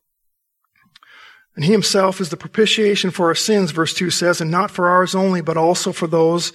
And 1.57 1.64
he 1.64 1.72
himself 1.72 2.20
is 2.20 2.28
the 2.28 2.36
propitiation 2.36 3.11
for 3.11 3.26
our 3.26 3.34
sins, 3.34 3.72
verse 3.72 3.92
2 3.92 4.09
says, 4.11 4.40
and 4.40 4.52
not 4.52 4.70
for 4.70 4.88
ours 4.88 5.16
only, 5.16 5.40
but 5.40 5.57
also 5.57 5.90
for 5.90 6.07
those 6.07 6.52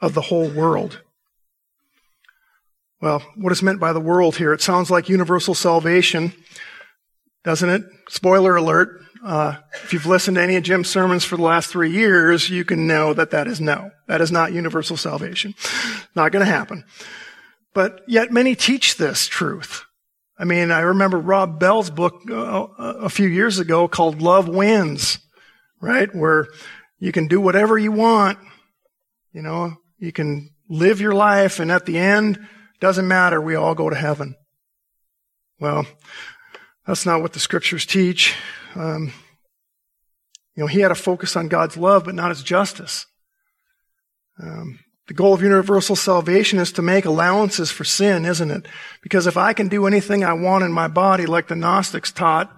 of 0.00 0.14
the 0.14 0.22
whole 0.22 0.48
world. 0.48 1.00
Well, 3.00 3.22
what 3.36 3.52
is 3.52 3.62
meant 3.62 3.78
by 3.78 3.92
the 3.92 4.00
world 4.00 4.34
here? 4.34 4.52
It 4.52 4.62
sounds 4.62 4.90
like 4.90 5.08
universal 5.08 5.54
salvation, 5.54 6.32
doesn't 7.44 7.68
it? 7.68 7.82
Spoiler 8.08 8.56
alert. 8.56 9.00
Uh, 9.24 9.56
if 9.84 9.92
you've 9.92 10.06
listened 10.06 10.34
to 10.34 10.42
any 10.42 10.56
of 10.56 10.64
Jim's 10.64 10.88
sermons 10.88 11.24
for 11.24 11.36
the 11.36 11.42
last 11.42 11.70
three 11.70 11.92
years, 11.92 12.50
you 12.50 12.64
can 12.64 12.86
know 12.86 13.14
that 13.14 13.30
that 13.30 13.46
is 13.46 13.60
no. 13.60 13.90
That 14.08 14.20
is 14.20 14.32
not 14.32 14.52
universal 14.52 14.96
salvation. 14.96 15.54
Not 16.16 16.32
going 16.32 16.44
to 16.44 16.52
happen. 16.52 16.84
But 17.72 18.00
yet 18.08 18.32
many 18.32 18.54
teach 18.54 18.96
this 18.96 19.26
truth. 19.26 19.84
I 20.38 20.44
mean, 20.44 20.72
I 20.72 20.80
remember 20.80 21.18
Rob 21.18 21.60
Bell's 21.60 21.90
book 21.90 22.22
uh, 22.28 22.66
a 22.78 23.08
few 23.08 23.28
years 23.28 23.58
ago 23.60 23.86
called 23.86 24.20
Love 24.20 24.48
Wins, 24.48 25.18
right? 25.80 26.12
Where 26.14 26.48
you 26.98 27.12
can 27.12 27.28
do 27.28 27.40
whatever 27.40 27.78
you 27.78 27.92
want. 27.92 28.38
You 29.32 29.42
know, 29.42 29.76
you 29.98 30.10
can 30.10 30.50
live 30.68 31.00
your 31.00 31.14
life, 31.14 31.60
and 31.60 31.70
at 31.70 31.86
the 31.86 31.98
end, 31.98 32.38
doesn't 32.80 33.06
matter, 33.06 33.40
we 33.40 33.54
all 33.54 33.74
go 33.74 33.88
to 33.88 33.96
heaven. 33.96 34.34
Well, 35.60 35.86
that's 36.86 37.06
not 37.06 37.22
what 37.22 37.32
the 37.32 37.40
scriptures 37.40 37.86
teach. 37.86 38.34
Um, 38.74 39.12
you 40.54 40.62
know, 40.62 40.66
he 40.66 40.80
had 40.80 40.90
a 40.90 40.96
focus 40.96 41.36
on 41.36 41.48
God's 41.48 41.76
love, 41.76 42.04
but 42.04 42.14
not 42.14 42.30
his 42.30 42.42
justice. 42.42 43.06
Um, 44.42 44.80
the 45.08 45.14
goal 45.14 45.34
of 45.34 45.42
universal 45.42 45.96
salvation 45.96 46.58
is 46.58 46.72
to 46.72 46.82
make 46.82 47.04
allowances 47.04 47.70
for 47.70 47.84
sin, 47.84 48.24
isn't 48.24 48.50
it? 48.50 48.66
Because 49.02 49.26
if 49.26 49.36
I 49.36 49.52
can 49.52 49.68
do 49.68 49.86
anything 49.86 50.24
I 50.24 50.32
want 50.32 50.64
in 50.64 50.72
my 50.72 50.88
body, 50.88 51.26
like 51.26 51.48
the 51.48 51.56
Gnostics 51.56 52.12
taught, 52.12 52.50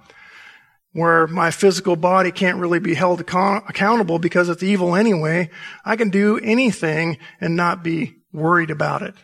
where 0.92 1.26
my 1.26 1.50
physical 1.50 1.96
body 1.96 2.30
can't 2.30 2.58
really 2.58 2.78
be 2.78 2.94
held 2.94 3.20
accountable 3.20 4.18
because 4.18 4.48
it's 4.48 4.62
evil 4.62 4.94
anyway, 4.94 5.50
I 5.84 5.96
can 5.96 6.10
do 6.10 6.38
anything 6.38 7.18
and 7.40 7.56
not 7.56 7.82
be 7.82 8.16
worried 8.32 8.70
about 8.70 9.02
it. 9.02 9.14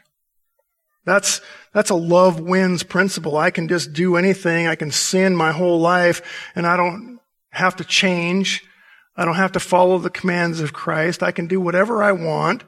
That's, 1.11 1.41
that's 1.73 1.91
a 1.91 1.97
love 1.97 2.39
wins 2.39 2.85
principle. 2.85 3.37
I 3.37 3.51
can 3.51 3.67
just 3.67 3.93
do 3.93 4.17
anything. 4.17 4.69
I 4.69 4.77
can 4.77 4.93
sin 4.93 5.35
my 5.35 5.51
whole 5.51 5.81
life 5.81 6.51
and 6.55 6.65
I 6.65 6.77
don't 6.77 7.19
have 7.51 7.75
to 7.77 7.85
change. 7.85 8.63
I 9.17 9.25
don't 9.25 9.35
have 9.35 9.53
to 9.53 9.61
follow 9.61 9.99
the 9.99 10.09
commands 10.09 10.61
of 10.61 10.73
Christ. 10.73 11.25
I 11.25 11.33
can 11.33 11.49
do 11.49 11.61
whatever 11.61 12.01
I 12.01 12.13
want. 12.13 12.63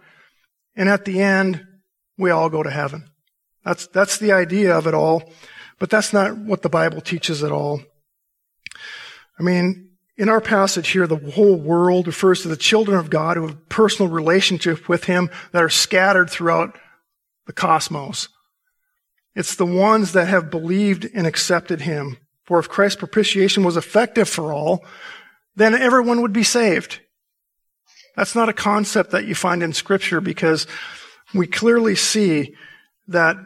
And 0.74 0.88
at 0.88 1.04
the 1.04 1.22
end, 1.22 1.64
we 2.18 2.30
all 2.30 2.50
go 2.50 2.64
to 2.64 2.70
heaven. 2.70 3.08
That's, 3.64 3.86
that's 3.86 4.18
the 4.18 4.32
idea 4.32 4.76
of 4.76 4.88
it 4.88 4.94
all. 4.94 5.22
But 5.78 5.88
that's 5.88 6.12
not 6.12 6.36
what 6.36 6.62
the 6.62 6.68
Bible 6.68 7.00
teaches 7.00 7.44
at 7.44 7.52
all. 7.52 7.80
I 9.38 9.44
mean, 9.44 9.90
in 10.16 10.28
our 10.28 10.40
passage 10.40 10.88
here, 10.88 11.06
the 11.06 11.30
whole 11.30 11.56
world 11.56 12.08
refers 12.08 12.42
to 12.42 12.48
the 12.48 12.56
children 12.56 12.98
of 12.98 13.08
God 13.08 13.36
who 13.36 13.46
have 13.46 13.68
personal 13.68 14.10
relationship 14.10 14.88
with 14.88 15.04
Him 15.04 15.30
that 15.52 15.62
are 15.62 15.68
scattered 15.68 16.28
throughout 16.28 16.76
the 17.46 17.52
cosmos. 17.52 18.28
It's 19.34 19.56
the 19.56 19.66
ones 19.66 20.12
that 20.12 20.28
have 20.28 20.50
believed 20.50 21.08
and 21.14 21.26
accepted 21.26 21.82
Him. 21.82 22.18
For 22.44 22.58
if 22.58 22.68
Christ's 22.68 22.98
propitiation 22.98 23.64
was 23.64 23.76
effective 23.76 24.28
for 24.28 24.52
all, 24.52 24.84
then 25.56 25.74
everyone 25.74 26.22
would 26.22 26.32
be 26.32 26.42
saved. 26.42 27.00
That's 28.16 28.34
not 28.34 28.48
a 28.48 28.54
concept 28.54 29.10
that 29.12 29.24
you 29.24 29.34
find 29.34 29.62
in 29.62 29.72
Scripture 29.72 30.20
because 30.20 30.66
we 31.32 31.46
clearly 31.46 31.94
see 31.94 32.54
that 33.08 33.36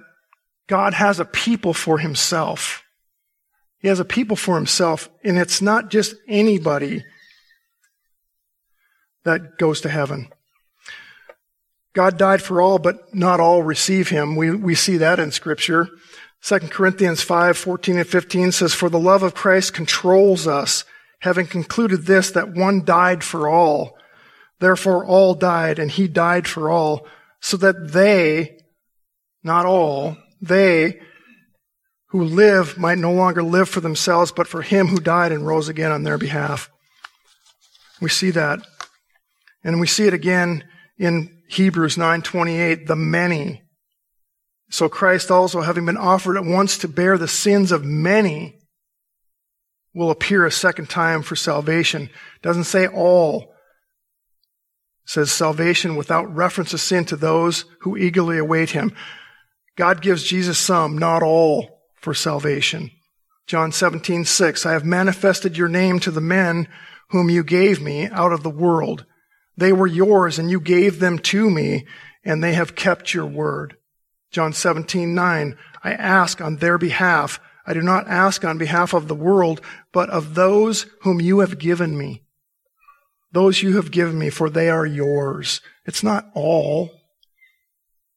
God 0.66 0.94
has 0.94 1.20
a 1.20 1.24
people 1.24 1.72
for 1.72 1.98
Himself. 1.98 2.82
He 3.86 3.88
has 3.88 4.00
a 4.00 4.04
people 4.04 4.36
for 4.36 4.56
himself, 4.56 5.08
and 5.22 5.38
it's 5.38 5.62
not 5.62 5.90
just 5.90 6.16
anybody 6.26 7.04
that 9.24 9.58
goes 9.58 9.80
to 9.82 9.88
heaven. 9.88 10.28
God 11.96 12.18
died 12.18 12.42
for 12.42 12.60
all, 12.60 12.78
but 12.78 13.14
not 13.14 13.40
all 13.40 13.62
receive 13.62 14.10
him. 14.10 14.36
We, 14.36 14.50
we 14.50 14.74
see 14.74 14.98
that 14.98 15.18
in 15.18 15.32
scripture. 15.32 15.88
2 16.42 16.58
Corinthians 16.68 17.22
5, 17.22 17.56
14 17.56 17.96
and 17.96 18.06
15 18.06 18.52
says, 18.52 18.74
For 18.74 18.90
the 18.90 18.98
love 18.98 19.22
of 19.22 19.32
Christ 19.32 19.72
controls 19.72 20.46
us, 20.46 20.84
having 21.20 21.46
concluded 21.46 22.04
this, 22.04 22.30
that 22.32 22.52
one 22.52 22.84
died 22.84 23.24
for 23.24 23.48
all. 23.48 23.96
Therefore 24.60 25.06
all 25.06 25.32
died, 25.32 25.78
and 25.78 25.90
he 25.90 26.06
died 26.06 26.46
for 26.46 26.70
all, 26.70 27.06
so 27.40 27.56
that 27.56 27.92
they, 27.92 28.58
not 29.42 29.64
all, 29.64 30.18
they 30.42 31.00
who 32.08 32.22
live 32.22 32.76
might 32.76 32.98
no 32.98 33.12
longer 33.14 33.42
live 33.42 33.70
for 33.70 33.80
themselves, 33.80 34.32
but 34.32 34.46
for 34.46 34.60
him 34.60 34.88
who 34.88 35.00
died 35.00 35.32
and 35.32 35.46
rose 35.46 35.70
again 35.70 35.92
on 35.92 36.02
their 36.02 36.18
behalf. 36.18 36.68
We 38.02 38.10
see 38.10 38.32
that. 38.32 38.60
And 39.64 39.80
we 39.80 39.86
see 39.86 40.06
it 40.06 40.12
again 40.12 40.62
in 40.98 41.42
Hebrews 41.48 41.96
9:28, 41.96 42.86
the 42.86 42.96
many. 42.96 43.62
So 44.70 44.88
Christ 44.88 45.30
also, 45.30 45.60
having 45.60 45.86
been 45.86 45.96
offered 45.96 46.36
at 46.36 46.44
once 46.44 46.76
to 46.78 46.88
bear 46.88 47.16
the 47.18 47.28
sins 47.28 47.70
of 47.70 47.84
many, 47.84 48.58
will 49.94 50.10
appear 50.10 50.44
a 50.44 50.50
second 50.50 50.90
time 50.90 51.22
for 51.22 51.36
salvation. 51.36 52.10
Doesn't 52.42 52.64
say 52.64 52.86
all. 52.86 53.54
says 55.08 55.30
salvation 55.30 55.94
without 55.94 56.34
reference 56.34 56.70
to 56.72 56.78
sin 56.78 57.04
to 57.04 57.14
those 57.14 57.64
who 57.82 57.96
eagerly 57.96 58.38
await 58.38 58.70
him. 58.70 58.92
God 59.76 60.02
gives 60.02 60.24
Jesus 60.24 60.58
some, 60.58 60.98
not 60.98 61.22
all, 61.22 61.80
for 61.94 62.12
salvation. 62.12 62.90
John 63.46 63.70
17, 63.70 64.24
6, 64.24 64.66
I 64.66 64.72
have 64.72 64.84
manifested 64.84 65.56
your 65.56 65.68
name 65.68 66.00
to 66.00 66.10
the 66.10 66.20
men 66.20 66.66
whom 67.10 67.30
you 67.30 67.44
gave 67.44 67.80
me 67.80 68.08
out 68.08 68.32
of 68.32 68.42
the 68.42 68.50
world. 68.50 69.06
They 69.56 69.72
were 69.72 69.86
yours 69.86 70.38
and 70.38 70.50
you 70.50 70.60
gave 70.60 70.98
them 70.98 71.18
to 71.20 71.50
me 71.50 71.86
and 72.24 72.42
they 72.42 72.54
have 72.54 72.74
kept 72.74 73.14
your 73.14 73.26
word. 73.26 73.76
John 74.30 74.52
17, 74.52 75.14
9, 75.14 75.56
I 75.82 75.92
ask 75.92 76.40
on 76.40 76.56
their 76.56 76.78
behalf. 76.78 77.40
I 77.66 77.72
do 77.72 77.82
not 77.82 78.08
ask 78.08 78.44
on 78.44 78.58
behalf 78.58 78.92
of 78.92 79.08
the 79.08 79.14
world, 79.14 79.60
but 79.92 80.10
of 80.10 80.34
those 80.34 80.86
whom 81.02 81.20
you 81.20 81.38
have 81.38 81.58
given 81.58 81.96
me. 81.96 82.22
Those 83.32 83.62
you 83.62 83.76
have 83.76 83.90
given 83.90 84.18
me, 84.18 84.30
for 84.30 84.50
they 84.50 84.68
are 84.68 84.86
yours. 84.86 85.60
It's 85.84 86.02
not 86.02 86.26
all. 86.34 86.90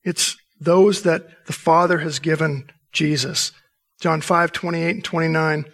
It's 0.03 0.37
those 0.59 1.03
that 1.03 1.45
the 1.45 1.53
Father 1.53 1.99
has 1.99 2.19
given 2.19 2.69
Jesus. 2.91 3.51
John 3.99 4.21
5, 4.21 4.51
28 4.51 4.89
and 4.89 5.03
29. 5.03 5.65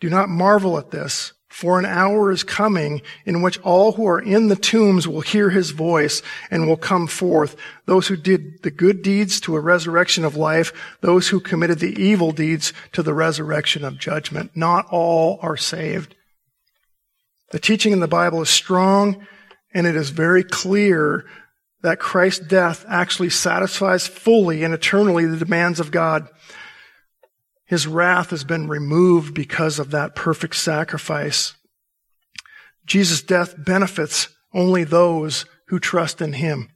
Do 0.00 0.10
not 0.10 0.28
marvel 0.28 0.78
at 0.78 0.90
this, 0.90 1.32
for 1.52 1.78
an 1.78 1.84
hour 1.84 2.32
is 2.32 2.42
coming 2.42 3.02
in 3.26 3.42
which 3.42 3.60
all 3.60 3.92
who 3.92 4.06
are 4.06 4.20
in 4.20 4.48
the 4.48 4.56
tombs 4.56 5.06
will 5.06 5.20
hear 5.20 5.50
his 5.50 5.70
voice 5.70 6.22
and 6.50 6.66
will 6.66 6.78
come 6.78 7.06
forth. 7.06 7.56
Those 7.84 8.06
who 8.06 8.16
did 8.16 8.62
the 8.62 8.70
good 8.70 9.02
deeds 9.02 9.38
to 9.42 9.54
a 9.54 9.60
resurrection 9.60 10.24
of 10.24 10.34
life, 10.34 10.72
those 11.02 11.28
who 11.28 11.40
committed 11.40 11.78
the 11.78 11.94
evil 12.02 12.32
deeds 12.32 12.72
to 12.92 13.02
the 13.02 13.12
resurrection 13.12 13.84
of 13.84 13.98
judgment. 13.98 14.50
Not 14.54 14.86
all 14.90 15.38
are 15.42 15.58
saved. 15.58 16.14
The 17.50 17.58
teaching 17.58 17.92
in 17.92 18.00
the 18.00 18.08
Bible 18.08 18.40
is 18.40 18.48
strong 18.48 19.26
and 19.74 19.86
it 19.86 19.94
is 19.94 20.08
very 20.08 20.42
clear 20.42 21.26
that 21.82 22.00
Christ's 22.00 22.46
death 22.46 22.86
actually 22.88 23.28
satisfies 23.28 24.06
fully 24.06 24.64
and 24.64 24.72
eternally 24.72 25.26
the 25.26 25.36
demands 25.36 25.80
of 25.80 25.90
God. 25.90 26.28
His 27.64 27.86
wrath 27.86 28.30
has 28.30 28.44
been 28.44 28.68
removed 28.68 29.34
because 29.34 29.78
of 29.78 29.90
that 29.90 30.14
perfect 30.14 30.56
sacrifice. 30.56 31.54
Jesus' 32.84 33.22
death 33.22 33.54
benefits 33.56 34.28
only 34.52 34.84
those 34.84 35.46
who 35.68 35.78
trust 35.78 36.20
in 36.20 36.34
him. 36.34 36.68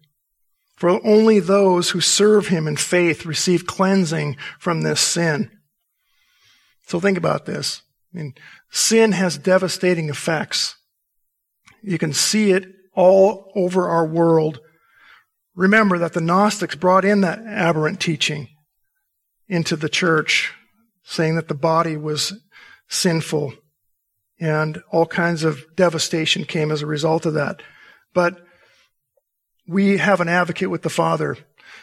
For 0.76 1.04
only 1.06 1.40
those 1.40 1.90
who 1.90 2.00
serve 2.00 2.48
him 2.48 2.66
in 2.66 2.76
faith 2.76 3.26
receive 3.26 3.66
cleansing 3.66 4.36
from 4.58 4.82
this 4.82 5.00
sin. 5.00 5.50
So 6.86 7.00
think 7.00 7.18
about 7.18 7.46
this. 7.46 7.82
I 8.14 8.18
mean, 8.18 8.34
sin 8.70 9.12
has 9.12 9.38
devastating 9.38 10.08
effects. 10.08 10.76
You 11.82 11.98
can 11.98 12.12
see 12.12 12.52
it 12.52 12.66
all 12.94 13.50
over 13.54 13.88
our 13.88 14.06
world. 14.06 14.60
Remember 15.54 15.98
that 15.98 16.12
the 16.12 16.20
Gnostics 16.20 16.76
brought 16.76 17.04
in 17.04 17.22
that 17.22 17.40
aberrant 17.40 18.00
teaching 18.00 18.48
into 19.48 19.76
the 19.76 19.88
church 19.88 20.52
saying 21.06 21.36
that 21.36 21.48
the 21.48 21.54
body 21.54 21.96
was 21.96 22.34
sinful 22.88 23.54
and 24.38 24.82
all 24.90 25.06
kinds 25.06 25.44
of 25.44 25.64
devastation 25.76 26.44
came 26.44 26.70
as 26.70 26.82
a 26.82 26.86
result 26.86 27.24
of 27.24 27.34
that. 27.34 27.62
But 28.12 28.44
we 29.66 29.98
have 29.98 30.20
an 30.20 30.28
advocate 30.28 30.68
with 30.68 30.82
the 30.82 30.90
Father, 30.90 31.38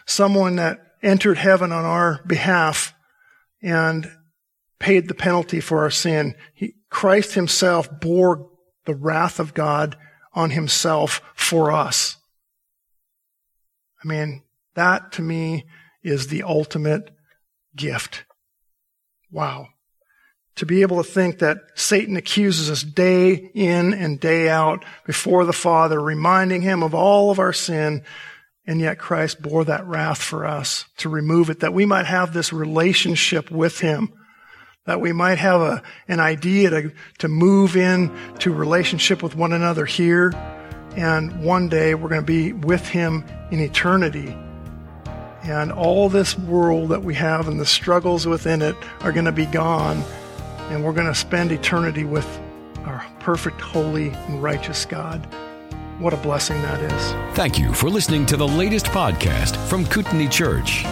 someone 0.06 0.58
that 0.58 0.80
entered 1.02 1.38
heaven 1.38 1.72
on 1.72 1.86
our 1.86 2.22
behalf 2.28 2.94
and 3.62 4.12
paid 4.78 5.08
the 5.08 5.16
penalty 5.16 5.62
for 5.62 5.80
our 5.80 5.90
sin. 5.90 6.36
He, 6.54 6.76
Christ 6.90 7.34
himself 7.34 7.90
bore 8.02 8.50
the 8.86 8.94
wrath 8.94 9.40
of 9.40 9.54
God 9.54 9.96
on 10.34 10.50
himself 10.50 11.22
for 11.34 11.72
us. 11.72 12.18
I 14.04 14.08
mean, 14.08 14.44
that 14.76 15.14
to 15.14 15.22
me 15.22 15.66
is 16.04 16.28
the 16.28 16.44
ultimate 16.44 17.10
gift. 17.76 18.26
Wow. 19.34 19.70
To 20.58 20.66
be 20.68 20.84
able 20.84 21.04
to 21.04 21.10
think 21.10 21.40
that 21.40 21.58
Satan 21.74 22.16
accuses 22.16 22.70
us 22.70 22.84
day 22.84 23.34
in 23.56 23.92
and 23.94 24.20
day 24.20 24.48
out 24.48 24.86
before 25.06 25.44
the 25.46 25.52
Father, 25.52 26.00
reminding 26.00 26.62
him 26.62 26.84
of 26.84 26.94
all 26.94 27.32
of 27.32 27.40
our 27.40 27.52
sin, 27.52 28.04
and 28.68 28.80
yet 28.80 29.00
Christ 29.00 29.42
bore 29.42 29.66
that 29.66 29.88
wrath 29.88 30.22
for 30.22 30.46
us 30.46 30.86
to 30.98 31.10
remove 31.10 31.50
it, 31.50 31.62
that 31.62 31.74
we 31.74 31.88
might 31.88 32.06
have 32.06 32.32
this 32.32 32.54
relationship 32.54 33.50
with 33.50 33.80
him, 33.80 34.14
that 34.86 35.02
we 35.02 35.12
might 35.12 35.40
have 35.40 35.62
a, 35.62 35.82
an 36.08 36.20
idea 36.20 36.70
to, 36.70 36.92
to 37.18 37.28
move 37.28 37.76
in 37.76 38.16
to 38.40 38.54
relationship 38.54 39.24
with 39.24 39.36
one 39.36 39.52
another 39.52 39.86
here, 39.86 40.32
and 40.96 41.44
one 41.44 41.70
day 41.70 41.96
we're 41.96 42.10
going 42.10 42.22
to 42.22 42.26
be 42.26 42.54
with 42.54 42.88
him 42.88 43.26
in 43.50 43.60
eternity 43.60 44.38
and 45.44 45.72
all 45.72 46.10
this 46.10 46.38
world 46.38 46.90
that 46.90 47.04
we 47.04 47.14
have 47.16 47.48
and 47.48 47.60
the 47.60 47.66
struggles 47.66 48.26
within 48.26 48.62
it 48.62 48.76
are 49.02 49.12
going 49.12 49.26
to 49.26 49.32
be 49.32 49.46
gone. 49.46 50.04
And 50.70 50.84
we're 50.84 50.94
going 50.94 51.08
to 51.08 51.16
spend 51.16 51.52
eternity 51.52 52.06
with 52.06 52.28
our 52.86 53.06
perfect, 53.20 53.62
holy, 53.62 54.10
and 54.10 54.42
righteous 54.42 54.86
God. 54.86 55.26
What 56.00 56.14
a 56.14 56.18
blessing 56.18 56.62
that 56.64 56.82
is. 56.82 57.36
Thank 57.36 57.60
you 57.60 57.74
for 57.74 57.90
listening 57.90 58.26
to 58.28 58.38
the 58.38 58.48
latest 58.48 58.88
podcast 58.88 59.56
from 59.68 59.86
Kootenai 59.86 60.28
Church. 60.28 60.84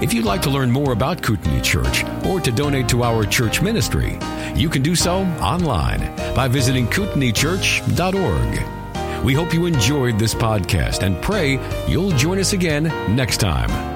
If 0.00 0.12
you'd 0.12 0.24
like 0.24 0.42
to 0.42 0.50
learn 0.50 0.70
more 0.70 0.92
about 0.92 1.22
Kootenai 1.22 1.60
Church 1.60 2.04
or 2.24 2.40
to 2.40 2.52
donate 2.52 2.88
to 2.90 3.02
our 3.02 3.24
church 3.24 3.62
ministry, 3.62 4.18
you 4.54 4.68
can 4.68 4.82
do 4.82 4.94
so 4.94 5.20
online 5.40 6.14
by 6.34 6.48
visiting 6.48 6.86
kootenaichurch.org. 6.88 9.24
We 9.24 9.34
hope 9.34 9.54
you 9.54 9.66
enjoyed 9.66 10.18
this 10.18 10.34
podcast 10.34 11.02
and 11.02 11.20
pray 11.22 11.58
you'll 11.88 12.12
join 12.12 12.38
us 12.38 12.52
again 12.52 12.84
next 13.14 13.38
time. 13.38 13.95